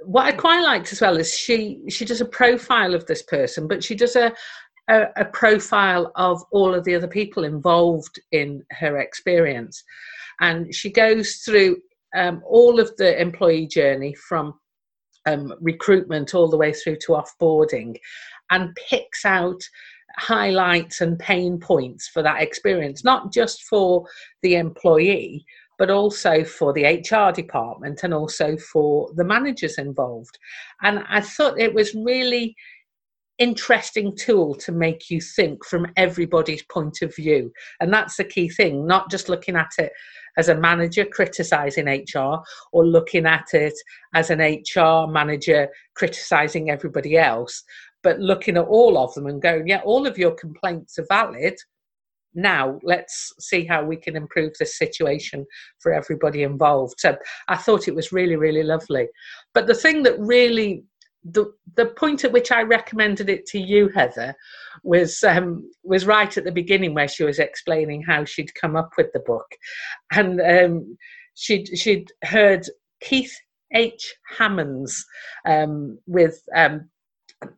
what 0.06 0.26
I 0.26 0.32
quite 0.32 0.62
liked 0.62 0.92
as 0.92 1.02
well 1.02 1.18
is 1.18 1.34
she 1.34 1.82
she 1.90 2.06
does 2.06 2.22
a 2.22 2.26
profile 2.26 2.96
of 2.96 3.06
this 3.06 3.22
person, 3.24 3.68
but 3.68 3.84
she 3.84 3.96
does 3.96 4.16
a, 4.16 4.34
a, 4.90 5.08
a 5.18 5.26
profile 5.26 6.12
of 6.16 6.42
all 6.52 6.74
of 6.74 6.84
the 6.86 6.96
other 6.96 7.08
people 7.08 7.44
involved 7.44 8.20
in 8.32 8.64
her 8.72 8.98
experience, 8.98 9.84
and 10.40 10.74
she 10.74 10.92
goes 10.92 11.38
through 11.38 11.78
um, 12.16 12.42
all 12.46 12.80
of 12.80 12.96
the 12.98 13.20
employee 13.20 13.68
journey 13.68 14.14
from 14.16 14.54
um, 15.26 15.54
recruitment 15.62 16.34
all 16.34 16.50
the 16.50 16.58
way 16.58 16.74
through 16.74 16.98
to 16.98 17.12
offboarding 17.14 17.96
and 18.50 18.76
picks 18.90 19.26
out 19.26 19.62
highlights 20.18 21.02
and 21.02 21.20
pain 21.20 21.60
points 21.60 22.08
for 22.08 22.24
that 22.24 22.42
experience, 22.42 23.04
not 23.04 23.32
just 23.32 23.64
for 23.64 24.06
the 24.42 24.56
employee, 24.56 25.46
but 25.80 25.90
also 25.90 26.44
for 26.44 26.74
the 26.74 26.84
HR 26.84 27.32
department 27.32 28.02
and 28.04 28.14
also 28.14 28.58
for 28.58 29.10
the 29.16 29.24
managers 29.24 29.80
involved. 29.80 30.38
And 30.84 31.04
I 31.10 31.22
thought 31.22 31.60
it 31.60 31.74
was 31.74 31.96
really 31.96 32.56
interesting 33.40 34.14
tool 34.16 34.54
to 34.54 34.74
make 34.74 35.10
you 35.10 35.22
think 35.22 35.66
from 35.66 35.88
everybody's 35.96 36.64
point 36.64 37.02
of 37.02 37.16
view. 37.16 37.52
And 37.80 37.92
that's 37.92 38.18
the 38.18 38.26
key 38.26 38.50
thing, 38.50 38.86
not 38.86 39.10
just 39.10 39.30
looking 39.30 39.56
at 39.56 39.72
it 39.80 39.94
as 40.38 40.50
a 40.50 40.56
manager 40.56 41.06
criticizing 41.06 41.88
HR 41.88 42.40
or 42.74 42.86
looking 42.86 43.26
at 43.26 43.48
it 43.54 43.74
as 44.14 44.30
an 44.30 44.40
HR 44.40 45.10
manager 45.10 45.70
criticizing 45.96 46.70
everybody 46.70 47.18
else, 47.18 47.64
but 48.04 48.20
looking 48.20 48.58
at 48.58 48.66
all 48.66 48.98
of 48.98 49.14
them 49.14 49.28
and 49.28 49.42
going, 49.42 49.68
yeah, 49.68 49.82
all 49.86 50.06
of 50.06 50.18
your 50.18 50.32
complaints 50.32 51.00
are 51.00 51.06
valid. 51.08 51.56
Now 52.34 52.80
let's 52.84 53.34
see 53.40 53.66
how 53.66 53.84
we 53.84 53.98
can 53.98 54.16
improve 54.16 54.54
this 54.60 54.78
situation 54.78 55.46
for 55.80 55.92
everybody 55.92 56.44
involved. 56.44 56.96
So 57.00 57.18
I 57.48 57.58
thought 57.58 57.88
it 57.88 57.96
was 57.96 58.12
really, 58.12 58.36
really 58.36 58.64
lovely. 58.64 59.08
But 59.54 59.68
the 59.68 59.76
thing 59.76 60.04
that 60.04 60.20
really 60.20 60.84
the 61.24 61.52
the 61.76 61.88
point 61.88 62.24
at 62.24 62.32
which 62.32 62.52
I 62.52 62.62
recommended 62.62 63.30
it 63.30 63.46
to 63.48 63.60
you, 63.60 63.90
Heather, 63.90 64.36
was 64.84 65.24
um, 65.24 65.70
was 65.84 66.06
right 66.06 66.36
at 66.38 66.44
the 66.44 66.52
beginning 66.52 66.94
where 66.94 67.08
she 67.08 67.24
was 67.24 67.40
explaining 67.40 68.04
how 68.04 68.26
she'd 68.26 68.56
come 68.56 68.76
up 68.76 68.92
with 68.98 69.12
the 69.14 69.20
book, 69.20 69.48
and 70.12 70.42
um, 70.42 70.98
she'd 71.36 71.68
she'd 71.78 72.12
heard 72.24 72.66
Keith 73.02 73.36
H. 73.74 74.16
Hammonds 74.38 75.06
um, 75.46 76.00
with 76.08 76.42
um, 76.56 76.90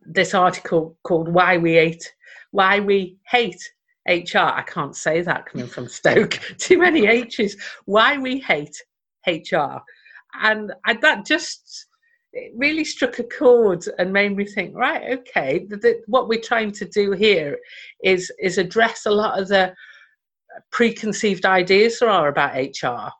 this 0.04 0.34
article 0.34 0.96
called 1.04 1.28
"Why 1.28 1.56
We 1.58 1.74
Hate 1.74 2.12
Why 2.50 2.80
We 2.80 3.18
Hate 3.28 3.62
HR." 4.08 4.38
I 4.38 4.64
can't 4.66 4.96
say 4.96 5.22
that 5.22 5.46
coming 5.46 5.66
from 5.66 5.88
Stoke. 5.88 6.32
Too 6.58 6.78
many 6.78 7.06
H's. 7.06 7.56
Why 7.84 8.18
we 8.18 8.38
hate 8.40 8.76
HR, 9.26 9.78
and 10.42 10.72
I, 10.84 10.94
that 10.94 11.24
just 11.24 11.86
it 12.32 12.52
really 12.56 12.84
struck 12.84 13.18
a 13.18 13.24
chord 13.24 13.84
and 13.98 14.12
made 14.12 14.36
me 14.36 14.46
think 14.46 14.74
right 14.74 15.18
okay 15.18 15.66
the, 15.68 15.76
the, 15.76 16.02
what 16.06 16.28
we're 16.28 16.40
trying 16.40 16.72
to 16.72 16.86
do 16.86 17.12
here 17.12 17.58
is 18.02 18.32
is 18.40 18.58
address 18.58 19.06
a 19.06 19.10
lot 19.10 19.38
of 19.38 19.48
the 19.48 19.74
preconceived 20.70 21.44
ideas 21.44 21.98
there 21.98 22.08
are 22.08 22.28
about 22.28 22.54
hr 22.82 23.10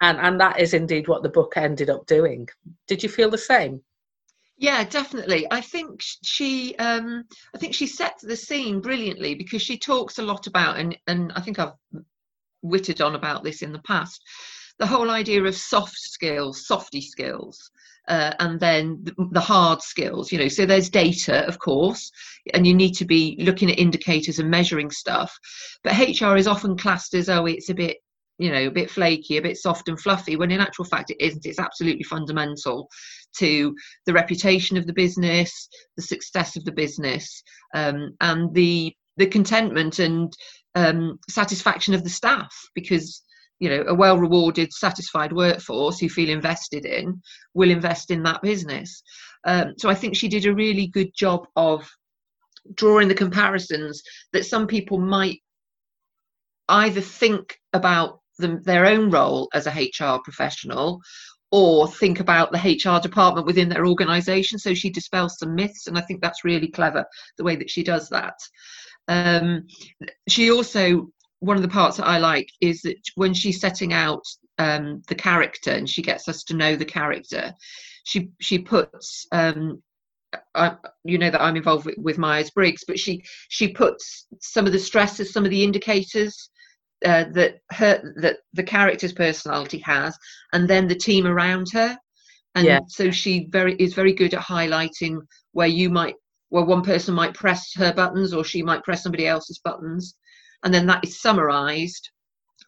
and 0.00 0.18
and 0.18 0.40
that 0.40 0.58
is 0.58 0.74
indeed 0.74 1.08
what 1.08 1.22
the 1.22 1.28
book 1.28 1.54
ended 1.56 1.90
up 1.90 2.06
doing 2.06 2.48
did 2.86 3.02
you 3.02 3.08
feel 3.08 3.30
the 3.30 3.38
same 3.38 3.80
yeah 4.56 4.84
definitely. 4.84 5.46
I 5.50 5.60
think 5.60 6.00
she 6.00 6.76
um 6.76 7.24
i 7.54 7.58
think 7.58 7.74
she 7.74 7.86
sets 7.86 8.22
the 8.22 8.36
scene 8.36 8.80
brilliantly 8.80 9.34
because 9.34 9.62
she 9.62 9.78
talks 9.78 10.18
a 10.18 10.22
lot 10.22 10.46
about 10.46 10.78
and 10.78 10.96
and 11.06 11.32
i 11.34 11.40
think 11.40 11.58
i've 11.58 11.72
witted 12.62 13.00
on 13.00 13.14
about 13.14 13.44
this 13.44 13.62
in 13.62 13.72
the 13.72 13.82
past 13.82 14.22
the 14.78 14.86
whole 14.86 15.10
idea 15.10 15.42
of 15.42 15.54
soft 15.54 15.96
skills 15.96 16.66
softy 16.66 17.00
skills 17.00 17.70
uh, 18.08 18.32
and 18.38 18.60
then 18.60 19.00
the, 19.02 19.14
the, 19.32 19.40
hard 19.40 19.80
skills 19.80 20.30
you 20.30 20.38
know. 20.38 20.48
So 20.48 20.66
there's 20.66 20.90
data 20.90 21.46
of 21.46 21.58
course 21.58 22.10
and 22.52 22.66
you 22.66 22.74
need 22.74 22.92
to 22.96 23.04
be 23.04 23.36
looking 23.40 23.70
at 23.70 23.78
indicators 23.78 24.38
and 24.38 24.50
measuring 24.50 24.90
stuff. 24.90 25.34
But 25.82 25.96
hr 26.20 26.36
is 26.36 26.46
often 26.46 26.76
classed 26.76 27.14
as 27.14 27.28
oh 27.28 27.46
it's 27.46 27.70
a 27.70 27.74
bit 27.74 27.98
you 28.38 28.50
know 28.50 28.66
a 28.66 28.70
bit 28.70 28.90
flaky 28.90 29.36
a 29.36 29.42
bit 29.42 29.56
soft 29.56 29.88
and 29.88 30.00
fluffy 30.00 30.36
when 30.36 30.50
in 30.50 30.60
actual 30.60 30.84
fact 30.84 31.10
it 31.10 31.20
isn't. 31.20 31.46
It's 31.46 31.58
absolutely 31.58 32.02
fundamental 32.04 32.88
to 33.38 33.74
the 34.06 34.12
reputation 34.12 34.76
of 34.76 34.86
the 34.86 34.92
business 34.92 35.68
the 35.96 36.02
success 36.02 36.56
of 36.56 36.64
the 36.64 36.72
business 36.72 37.42
um, 37.74 38.14
and 38.20 38.52
the 38.54 38.92
the 39.16 39.26
contentment 39.26 39.98
and 39.98 40.32
um, 40.74 41.18
satisfaction 41.28 41.94
of 41.94 42.02
the 42.02 42.10
staff 42.10 42.52
because 42.74 43.22
you 43.60 43.68
know 43.68 43.84
a 43.86 43.94
well 43.94 44.18
rewarded 44.18 44.72
satisfied 44.72 45.32
workforce 45.32 45.98
who 45.98 46.08
feel 46.08 46.28
invested 46.28 46.84
in 46.84 47.20
will 47.54 47.70
invest 47.70 48.10
in 48.10 48.22
that 48.24 48.42
business. 48.42 49.02
Um, 49.46 49.74
so 49.76 49.90
i 49.90 49.94
think 49.94 50.16
she 50.16 50.28
did 50.28 50.46
a 50.46 50.54
really 50.54 50.86
good 50.86 51.10
job 51.14 51.46
of 51.54 51.88
drawing 52.74 53.08
the 53.08 53.14
comparisons 53.14 54.02
that 54.32 54.46
some 54.46 54.66
people 54.66 54.98
might 54.98 55.40
either 56.68 57.00
think 57.00 57.58
about 57.72 58.20
their 58.38 58.86
own 58.86 59.10
role 59.10 59.48
as 59.54 59.66
a 59.66 59.70
hr 59.70 60.18
professional 60.22 61.00
or 61.50 61.86
think 61.86 62.20
about 62.20 62.50
the 62.50 62.58
hr 62.58 63.00
department 63.00 63.46
within 63.46 63.68
their 63.68 63.86
organization. 63.86 64.58
So 64.58 64.74
she 64.74 64.90
dispels 64.90 65.38
some 65.38 65.54
myths 65.54 65.86
and 65.86 65.96
i 65.96 66.00
think 66.00 66.20
that's 66.20 66.44
really 66.44 66.68
clever 66.68 67.04
the 67.38 67.44
way 67.44 67.56
that 67.56 67.70
she 67.70 67.82
does 67.82 68.08
that. 68.08 68.34
Um, 69.06 69.66
she 70.28 70.50
also 70.50 71.08
one 71.40 71.56
of 71.56 71.62
the 71.62 71.68
parts 71.68 71.98
that 71.98 72.06
I 72.06 72.18
like 72.18 72.48
is 72.60 72.80
that 72.82 72.96
when 73.16 73.34
she's 73.34 73.60
setting 73.60 73.92
out 73.92 74.24
um, 74.58 75.02
the 75.08 75.14
character 75.14 75.72
and 75.72 75.88
she 75.88 76.00
gets 76.00 76.26
us 76.26 76.42
to 76.44 76.54
know 76.54 76.74
the 76.74 76.86
character, 76.86 77.52
she 78.04 78.30
she 78.40 78.58
puts 78.58 79.26
um, 79.30 79.82
I, 80.54 80.76
you 81.04 81.18
know 81.18 81.30
that 81.30 81.42
I'm 81.42 81.56
involved 81.56 81.86
with, 81.86 81.98
with 81.98 82.18
Myers 82.18 82.50
Briggs, 82.50 82.84
but 82.86 82.98
she 82.98 83.22
she 83.48 83.68
puts 83.68 84.26
some 84.40 84.66
of 84.66 84.72
the 84.72 84.78
stresses, 84.78 85.32
some 85.32 85.44
of 85.44 85.50
the 85.50 85.64
indicators 85.64 86.50
uh, 87.04 87.24
that 87.32 87.60
her 87.70 88.14
that 88.16 88.38
the 88.52 88.62
character's 88.62 89.12
personality 89.12 89.78
has, 89.78 90.16
and 90.52 90.68
then 90.68 90.88
the 90.88 90.94
team 90.94 91.26
around 91.26 91.68
her, 91.72 91.96
and 92.54 92.66
yeah. 92.66 92.80
so 92.88 93.10
she 93.10 93.46
very 93.50 93.74
is 93.74 93.94
very 93.94 94.12
good 94.12 94.34
at 94.34 94.42
highlighting 94.42 95.18
where 95.52 95.66
you 95.66 95.90
might 95.90 96.14
where 96.50 96.64
one 96.64 96.82
person 96.82 97.14
might 97.14 97.34
press 97.34 97.72
her 97.74 97.92
buttons 97.92 98.32
or 98.32 98.44
she 98.44 98.62
might 98.62 98.84
press 98.84 99.02
somebody 99.02 99.26
else's 99.26 99.60
buttons 99.64 100.14
and 100.62 100.72
then 100.72 100.86
that 100.86 101.04
is 101.04 101.20
summarized 101.20 102.10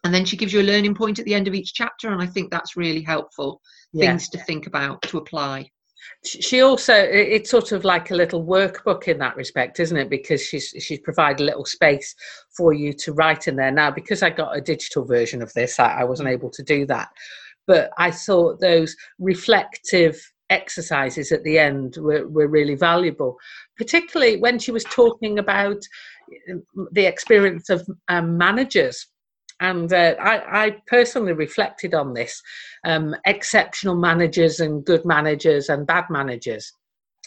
and 0.03 0.13
then 0.13 0.25
she 0.25 0.37
gives 0.37 0.53
you 0.53 0.61
a 0.61 0.63
learning 0.63 0.95
point 0.95 1.19
at 1.19 1.25
the 1.25 1.33
end 1.33 1.47
of 1.47 1.53
each 1.53 1.73
chapter 1.73 2.11
and 2.11 2.21
i 2.21 2.25
think 2.25 2.51
that's 2.51 2.75
really 2.75 3.01
helpful 3.01 3.61
yeah. 3.93 4.09
things 4.09 4.29
to 4.29 4.37
think 4.39 4.67
about 4.67 5.01
to 5.01 5.17
apply 5.17 5.69
she 6.23 6.61
also 6.61 6.93
it's 6.93 7.49
sort 7.49 7.71
of 7.71 7.83
like 7.83 8.11
a 8.11 8.15
little 8.15 8.45
workbook 8.45 9.07
in 9.07 9.17
that 9.19 9.35
respect 9.35 9.79
isn't 9.79 9.97
it? 9.97 10.09
Because 10.09 10.41
she's 10.41 10.73
she's 10.79 10.99
provided 10.99 11.41
a 11.41 11.45
little 11.45 11.65
space 11.65 12.15
for 12.55 12.73
you 12.73 12.93
to 12.93 13.13
write 13.13 13.47
in 13.47 13.55
there. 13.55 13.71
Now 13.71 13.91
because 13.91 14.23
i 14.23 14.29
got 14.29 14.55
a 14.55 14.61
digital 14.61 15.05
version 15.05 15.41
of 15.41 15.53
this 15.53 15.79
i, 15.79 16.01
I 16.01 16.03
wasn't 16.03 16.29
able 16.29 16.49
to 16.51 16.63
do 16.63 16.85
that. 16.87 17.09
But 17.65 17.91
i 17.97 18.11
thought 18.11 18.59
those 18.59 18.95
reflective 19.19 20.19
exercises 20.49 21.33
at 21.33 21.43
the 21.43 21.59
end 21.59 21.97
were, 21.97 22.25
were 22.25 22.47
really 22.47 22.75
valuable 22.75 23.37
particularly 23.77 24.37
when 24.37 24.57
she 24.57 24.71
was 24.71 24.85
talking 24.85 25.39
about 25.39 25.77
the 26.91 27.05
experience 27.05 27.69
of 27.69 27.87
um, 28.07 28.37
managers. 28.37 29.07
And 29.59 29.91
uh, 29.91 30.15
I, 30.19 30.65
I, 30.65 30.77
personally 30.85 31.33
reflected 31.33 31.95
on 31.95 32.13
this 32.13 32.41
um, 32.85 33.15
exceptional 33.25 33.95
managers 33.95 34.59
and 34.59 34.85
good 34.85 35.03
managers 35.03 35.69
and 35.69 35.87
bad 35.87 36.05
managers. 36.09 36.71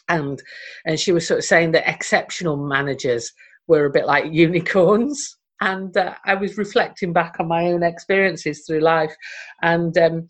And, 0.09 0.40
and 0.85 0.99
she 0.99 1.11
was 1.12 1.27
sort 1.27 1.38
of 1.38 1.45
saying 1.45 1.73
that 1.73 1.88
exceptional 1.88 2.57
managers 2.57 3.33
were 3.66 3.87
a 3.87 3.90
bit 3.90 4.07
like 4.07 4.25
unicorns. 4.33 5.37
And 5.61 5.95
uh, 5.97 6.14
I 6.25 6.35
was 6.35 6.57
reflecting 6.57 7.12
back 7.12 7.37
on 7.38 7.49
my 7.49 7.66
own 7.66 7.83
experiences 7.83 8.64
through 8.66 8.81
life. 8.81 9.14
And 9.62 9.97
um, 9.99 10.29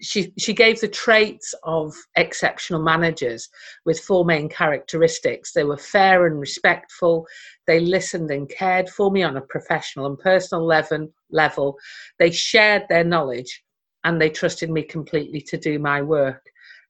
she 0.00 0.32
she 0.38 0.52
gave 0.52 0.80
the 0.80 0.88
traits 0.88 1.54
of 1.64 1.94
exceptional 2.16 2.82
managers 2.82 3.48
with 3.84 4.00
four 4.00 4.24
main 4.24 4.48
characteristics. 4.48 5.52
They 5.52 5.64
were 5.64 5.76
fair 5.76 6.26
and 6.26 6.38
respectful. 6.38 7.26
They 7.66 7.80
listened 7.80 8.30
and 8.30 8.48
cared 8.48 8.88
for 8.88 9.10
me 9.10 9.22
on 9.22 9.36
a 9.36 9.42
professional 9.42 10.06
and 10.06 10.18
personal 10.18 10.64
level 10.64 11.08
level. 11.30 11.76
They 12.18 12.30
shared 12.30 12.84
their 12.88 13.04
knowledge 13.04 13.62
and 14.04 14.20
they 14.20 14.30
trusted 14.30 14.70
me 14.70 14.82
completely 14.82 15.40
to 15.42 15.58
do 15.58 15.78
my 15.78 16.00
work. 16.00 16.42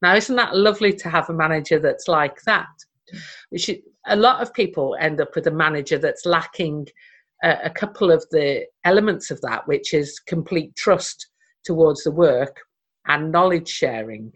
Now 0.02 0.14
isn't 0.14 0.36
that 0.36 0.56
lovely 0.56 0.92
to 0.92 1.08
have 1.08 1.30
a 1.30 1.34
manager 1.34 1.78
that's 1.78 2.08
like 2.08 2.42
that? 2.42 2.68
Which 3.48 3.70
a 4.06 4.16
lot 4.16 4.42
of 4.42 4.52
people 4.52 4.96
end 5.00 5.20
up 5.20 5.34
with 5.34 5.46
a 5.46 5.50
manager 5.50 5.98
that's 5.98 6.26
lacking 6.26 6.88
a, 7.42 7.56
a 7.64 7.70
couple 7.70 8.10
of 8.10 8.24
the 8.30 8.66
elements 8.84 9.30
of 9.30 9.40
that 9.40 9.66
which 9.66 9.94
is 9.94 10.18
complete 10.20 10.76
trust 10.76 11.28
towards 11.64 12.04
the 12.04 12.10
work 12.10 12.60
and 13.08 13.32
knowledge 13.32 13.68
sharing. 13.68 14.32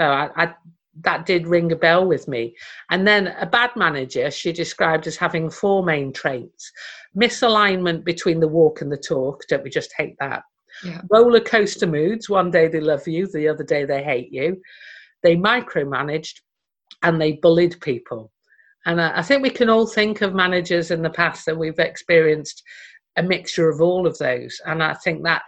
So 0.00 0.06
I, 0.06 0.28
I, 0.36 0.54
that 1.02 1.26
did 1.26 1.46
ring 1.46 1.72
a 1.72 1.76
bell 1.76 2.06
with 2.06 2.28
me. 2.28 2.54
And 2.90 3.06
then 3.06 3.28
a 3.38 3.46
bad 3.46 3.70
manager, 3.76 4.30
she 4.30 4.52
described 4.52 5.06
as 5.06 5.16
having 5.16 5.50
four 5.50 5.82
main 5.82 6.12
traits 6.12 6.70
misalignment 7.16 8.04
between 8.04 8.40
the 8.40 8.48
walk 8.48 8.80
and 8.80 8.90
the 8.90 8.96
talk. 8.96 9.42
Don't 9.48 9.64
we 9.64 9.70
just 9.70 9.92
hate 9.96 10.16
that? 10.20 10.42
Yeah. 10.84 11.00
Roller 11.10 11.40
coaster 11.40 11.86
moods. 11.86 12.28
One 12.28 12.50
day 12.50 12.68
they 12.68 12.80
love 12.80 13.06
you, 13.06 13.26
the 13.26 13.48
other 13.48 13.64
day 13.64 13.84
they 13.84 14.02
hate 14.02 14.32
you. 14.32 14.60
They 15.22 15.36
micromanaged 15.36 16.40
and 17.02 17.20
they 17.20 17.32
bullied 17.32 17.80
people. 17.80 18.32
And 18.86 19.00
I, 19.00 19.18
I 19.18 19.22
think 19.22 19.42
we 19.42 19.50
can 19.50 19.68
all 19.68 19.86
think 19.86 20.20
of 20.22 20.34
managers 20.34 20.90
in 20.90 21.02
the 21.02 21.10
past 21.10 21.46
that 21.46 21.58
we've 21.58 21.78
experienced 21.78 22.62
a 23.16 23.22
mixture 23.22 23.68
of 23.68 23.80
all 23.80 24.06
of 24.06 24.16
those. 24.18 24.60
And 24.66 24.82
I 24.82 24.94
think 24.94 25.24
that 25.24 25.42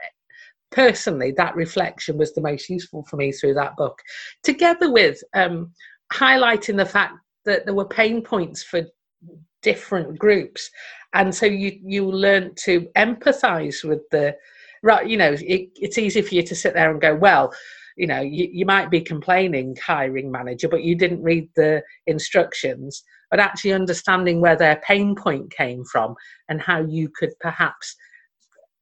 personally, 0.73 1.33
that 1.37 1.55
reflection 1.55 2.19
was 2.19 2.35
the 2.35 2.41
most 2.41 2.69
useful 2.69 3.05
for 3.05 3.17
me 3.17 3.31
through 3.33 3.55
that 3.55 3.77
book, 3.77 4.01
together 4.43 4.91
with 4.91 5.23
um, 5.35 5.73
highlighting 6.13 6.77
the 6.77 6.87
fact 6.87 7.15
that 7.45 7.65
there 7.65 7.75
were 7.75 7.85
pain 7.85 8.23
points 8.23 8.63
for 8.63 8.83
different 9.63 10.19
groups, 10.19 10.71
and 11.15 11.35
so 11.35 11.47
you 11.47 11.79
you 11.85 12.11
learn 12.11 12.55
to 12.65 12.89
empathise 12.97 13.85
with 13.85 14.01
the 14.11 14.35
right. 14.83 15.07
You 15.07 15.17
know, 15.17 15.33
it, 15.33 15.71
it's 15.77 15.99
easy 15.99 16.23
for 16.23 16.35
you 16.35 16.43
to 16.43 16.55
sit 16.55 16.75
there 16.75 16.91
and 16.91 17.01
go, 17.01 17.15
well. 17.15 17.53
You 17.95 18.07
know, 18.07 18.23
you, 18.23 18.49
you 18.51 18.65
might 18.65 18.91
be 18.91 19.03
complaining, 19.03 19.77
hiring 19.87 20.33
manager, 20.33 20.67
but 20.67 20.83
you 20.83 20.95
didn't 20.95 21.23
read 21.23 21.51
the 21.57 21.83
instructions. 22.07 23.05
But 23.31 23.39
actually 23.39 23.75
understanding 23.75 24.41
where 24.41 24.57
their 24.57 24.77
pain 24.77 25.15
point 25.15 25.51
came 25.51 25.85
from 25.85 26.15
and 26.49 26.59
how 26.59 26.81
you 26.87 27.11
could 27.15 27.33
perhaps 27.41 27.95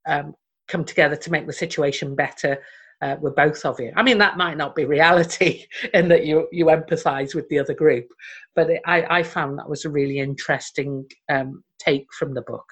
um, 0.06 0.34
come 0.70 0.84
together 0.84 1.16
to 1.16 1.30
make 1.30 1.46
the 1.46 1.52
situation 1.52 2.14
better 2.14 2.62
uh, 3.02 3.16
with 3.20 3.34
both 3.34 3.64
of 3.64 3.80
you. 3.80 3.92
I 3.96 4.02
mean, 4.02 4.18
that 4.18 4.36
might 4.36 4.56
not 4.56 4.74
be 4.74 4.84
reality 4.84 5.66
in 5.94 6.08
that 6.08 6.24
you 6.24 6.48
you 6.52 6.66
empathise 6.66 7.34
with 7.34 7.48
the 7.48 7.58
other 7.58 7.74
group, 7.74 8.06
but 8.54 8.70
it, 8.70 8.82
I, 8.86 9.18
I 9.18 9.22
found 9.22 9.58
that 9.58 9.68
was 9.68 9.84
a 9.84 9.90
really 9.90 10.18
interesting 10.18 11.06
um, 11.28 11.64
take 11.78 12.06
from 12.12 12.34
the 12.34 12.42
book. 12.42 12.66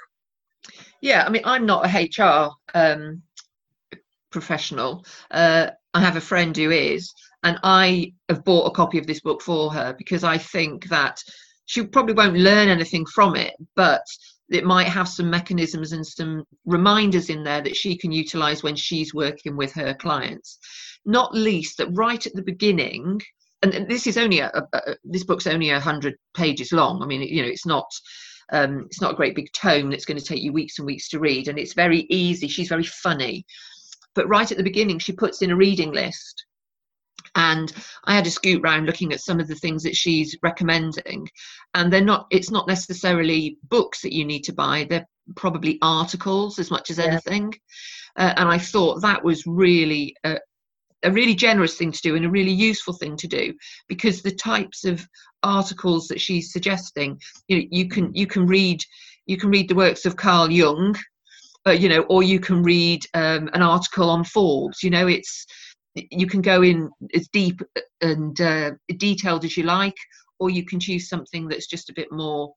Yeah, 1.01 1.25
I 1.25 1.31
mean, 1.31 1.43
I'm 1.45 1.65
not 1.65 1.87
a 1.87 2.05
HR 2.05 2.51
um, 2.75 3.23
professional. 4.31 5.05
Uh, 5.31 5.71
I 5.95 6.01
have 6.01 6.17
a 6.17 6.21
friend 6.21 6.57
who 6.57 6.71
is, 6.71 7.13
and 7.45 7.59
I 7.63 8.13
have 8.29 8.45
bought 8.45 8.67
a 8.67 8.75
copy 8.75 8.99
of 8.99 9.07
this 9.07 9.21
book 9.21 9.41
for 9.41 9.73
her 9.73 9.95
because 9.97 10.25
I 10.25 10.39
think 10.39 10.89
that 10.89 11.23
she 11.67 11.87
probably 11.87 12.15
won't 12.15 12.37
learn 12.37 12.69
anything 12.69 13.07
from 13.07 13.37
it, 13.37 13.55
but 13.77 14.03
it 14.51 14.65
might 14.65 14.89
have 14.89 15.09
some 15.09 15.31
mechanisms 15.31 15.93
and 15.93 16.07
some 16.07 16.45
reminders 16.65 17.29
in 17.31 17.45
there 17.45 17.61
that 17.63 17.77
she 17.77 17.97
can 17.97 18.13
utilize 18.13 18.63
when 18.63 18.77
she's 18.77 19.15
working 19.15 19.57
with 19.57 19.73
her 19.73 19.95
clients. 19.95 20.59
Not 21.05 21.35
least 21.35 21.79
that 21.79 21.89
right 21.93 22.25
at 22.25 22.35
the 22.35 22.43
beginning 22.43 23.21
and 23.63 23.89
this 23.89 24.07
is 24.07 24.17
only 24.17 24.39
a, 24.39 24.51
a, 24.73 24.95
this 25.03 25.25
book's 25.25 25.47
only 25.47 25.71
a 25.71 25.81
hundred 25.81 26.15
pages 26.35 26.73
long. 26.73 27.03
I 27.03 27.07
mean 27.07 27.23
you 27.23 27.43
know 27.43 27.49
it's 27.49 27.67
not 27.67 27.91
um, 28.51 28.85
it's 28.87 29.01
not 29.01 29.13
a 29.13 29.17
great 29.17 29.35
big 29.35 29.53
tome 29.53 29.91
that's 29.91 30.07
going 30.07 30.19
to 30.19 30.25
take 30.25 30.43
you 30.43 30.53
weeks 30.53 30.79
and 30.79 30.87
weeks 30.87 31.09
to 31.11 31.19
read 31.19 31.49
and 31.49 31.59
it's 31.59 31.75
very 31.75 32.07
easy. 32.09 32.49
She's 32.49 32.69
very 32.69 32.85
funny. 32.85 33.45
But 34.15 34.29
right 34.29 34.51
at 34.51 34.57
the 34.57 34.65
beginning 34.65 34.99
she 34.99 35.13
puts 35.13 35.43
in 35.43 35.51
a 35.51 35.57
reading 35.57 35.93
list 35.93 36.47
and 37.35 37.73
i 38.05 38.15
had 38.15 38.27
a 38.27 38.31
scoot 38.31 38.63
round 38.63 38.87
looking 38.87 39.13
at 39.13 39.21
some 39.21 39.41
of 39.41 39.49
the 39.49 39.55
things 39.55 39.83
that 39.83 39.97
she's 39.97 40.37
recommending. 40.43 41.29
And 41.75 41.93
they're 41.93 42.01
not 42.01 42.27
it's 42.31 42.51
not 42.51 42.69
necessarily 42.69 43.59
books 43.69 44.03
that 44.03 44.15
you 44.15 44.25
need 44.25 44.43
to 44.45 44.53
buy. 44.53 44.87
They're 44.89 45.09
probably 45.37 45.79
articles 45.83 46.59
as 46.59 46.71
much 46.71 46.91
as 46.91 46.99
yeah. 46.99 47.05
anything. 47.05 47.55
Uh, 48.17 48.35
and 48.37 48.49
i 48.49 48.59
thought 48.59 49.01
that 49.03 49.23
was 49.23 49.47
really 49.47 50.17
a, 50.25 50.39
a 51.05 51.13
really 51.13 51.35
generous 51.35 51.77
thing 51.77 51.93
to 51.93 52.03
do 52.03 52.17
and 52.17 52.25
a 52.25 52.31
really 52.31 52.53
useful 52.53 52.95
thing 52.95 53.17
to 53.17 53.29
do 53.29 53.55
because 53.87 54.23
the 54.23 54.35
types 54.35 54.85
of 54.85 55.07
articles 55.45 56.09
that 56.09 56.21
she's 56.21 56.53
suggesting 56.53 57.21
you 57.47 57.59
know, 57.59 57.65
you 57.71 57.89
can 57.89 58.13
you 58.15 58.27
can 58.27 58.47
read 58.47 58.83
you 59.27 59.37
can 59.37 59.51
read 59.51 59.69
the 59.69 59.75
works 59.75 60.05
of 60.05 60.17
carl 60.17 60.51
jung 60.51 60.97
uh, 61.67 61.73
you 61.73 61.89
know 61.89 62.03
or 62.03 62.23
you 62.23 62.41
can 62.41 62.63
read 62.63 63.05
um, 63.15 63.49
an 63.53 63.63
article 63.63 64.11
on 64.11 64.25
forbes. 64.25 64.83
You 64.83 64.91
know 64.91 65.07
it's 65.07 65.47
you 66.11 66.27
can 66.27 66.41
go 66.41 66.63
in 66.63 66.91
as 67.15 67.29
deep 67.29 67.61
and 68.01 68.41
uh, 68.41 68.73
detailed 68.97 69.45
as 69.45 69.57
you 69.57 69.65
like, 69.65 69.97
or 70.39 70.51
you 70.51 70.65
can 70.65 70.81
choose 70.81 71.09
something 71.09 71.49
that's 71.49 71.67
just 71.67 71.91
a 71.91 71.95
bit 71.95 72.11
more 72.13 72.55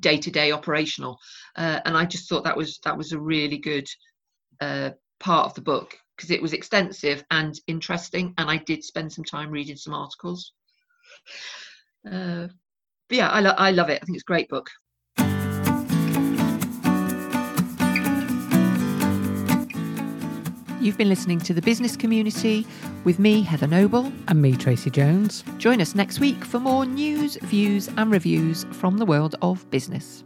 day 0.00 0.18
to 0.18 0.30
day 0.30 0.52
operational. 0.52 1.18
Uh, 1.56 1.80
and 1.84 1.96
I 1.96 2.04
just 2.04 2.28
thought 2.28 2.44
that 2.44 2.56
was 2.56 2.78
that 2.84 2.96
was 2.96 3.12
a 3.12 3.20
really 3.20 3.58
good 3.58 3.86
uh, 4.60 4.90
part 5.20 5.46
of 5.46 5.54
the 5.54 5.62
book 5.62 5.98
because 6.16 6.30
it 6.30 6.42
was 6.42 6.52
extensive 6.52 7.24
and 7.30 7.58
interesting, 7.66 8.34
and 8.38 8.50
I 8.50 8.56
did 8.58 8.82
spend 8.82 9.12
some 9.12 9.24
time 9.24 9.50
reading 9.50 9.76
some 9.76 9.94
articles. 9.94 10.52
Uh, 12.10 12.48
yeah, 13.10 13.28
I, 13.28 13.40
lo- 13.40 13.54
I 13.56 13.70
love 13.70 13.90
it. 13.90 14.00
I 14.02 14.04
think 14.04 14.16
it's 14.16 14.24
a 14.24 14.32
great 14.32 14.48
book. 14.48 14.68
You've 20.86 20.96
been 20.96 21.08
listening 21.08 21.40
to 21.40 21.52
The 21.52 21.60
Business 21.62 21.96
Community 21.96 22.64
with 23.02 23.18
me, 23.18 23.42
Heather 23.42 23.66
Noble. 23.66 24.12
And 24.28 24.40
me, 24.40 24.56
Tracy 24.56 24.88
Jones. 24.88 25.42
Join 25.58 25.80
us 25.80 25.96
next 25.96 26.20
week 26.20 26.44
for 26.44 26.60
more 26.60 26.86
news, 26.86 27.34
views, 27.42 27.88
and 27.96 28.08
reviews 28.08 28.62
from 28.70 28.98
the 28.98 29.04
world 29.04 29.34
of 29.42 29.68
business. 29.72 30.22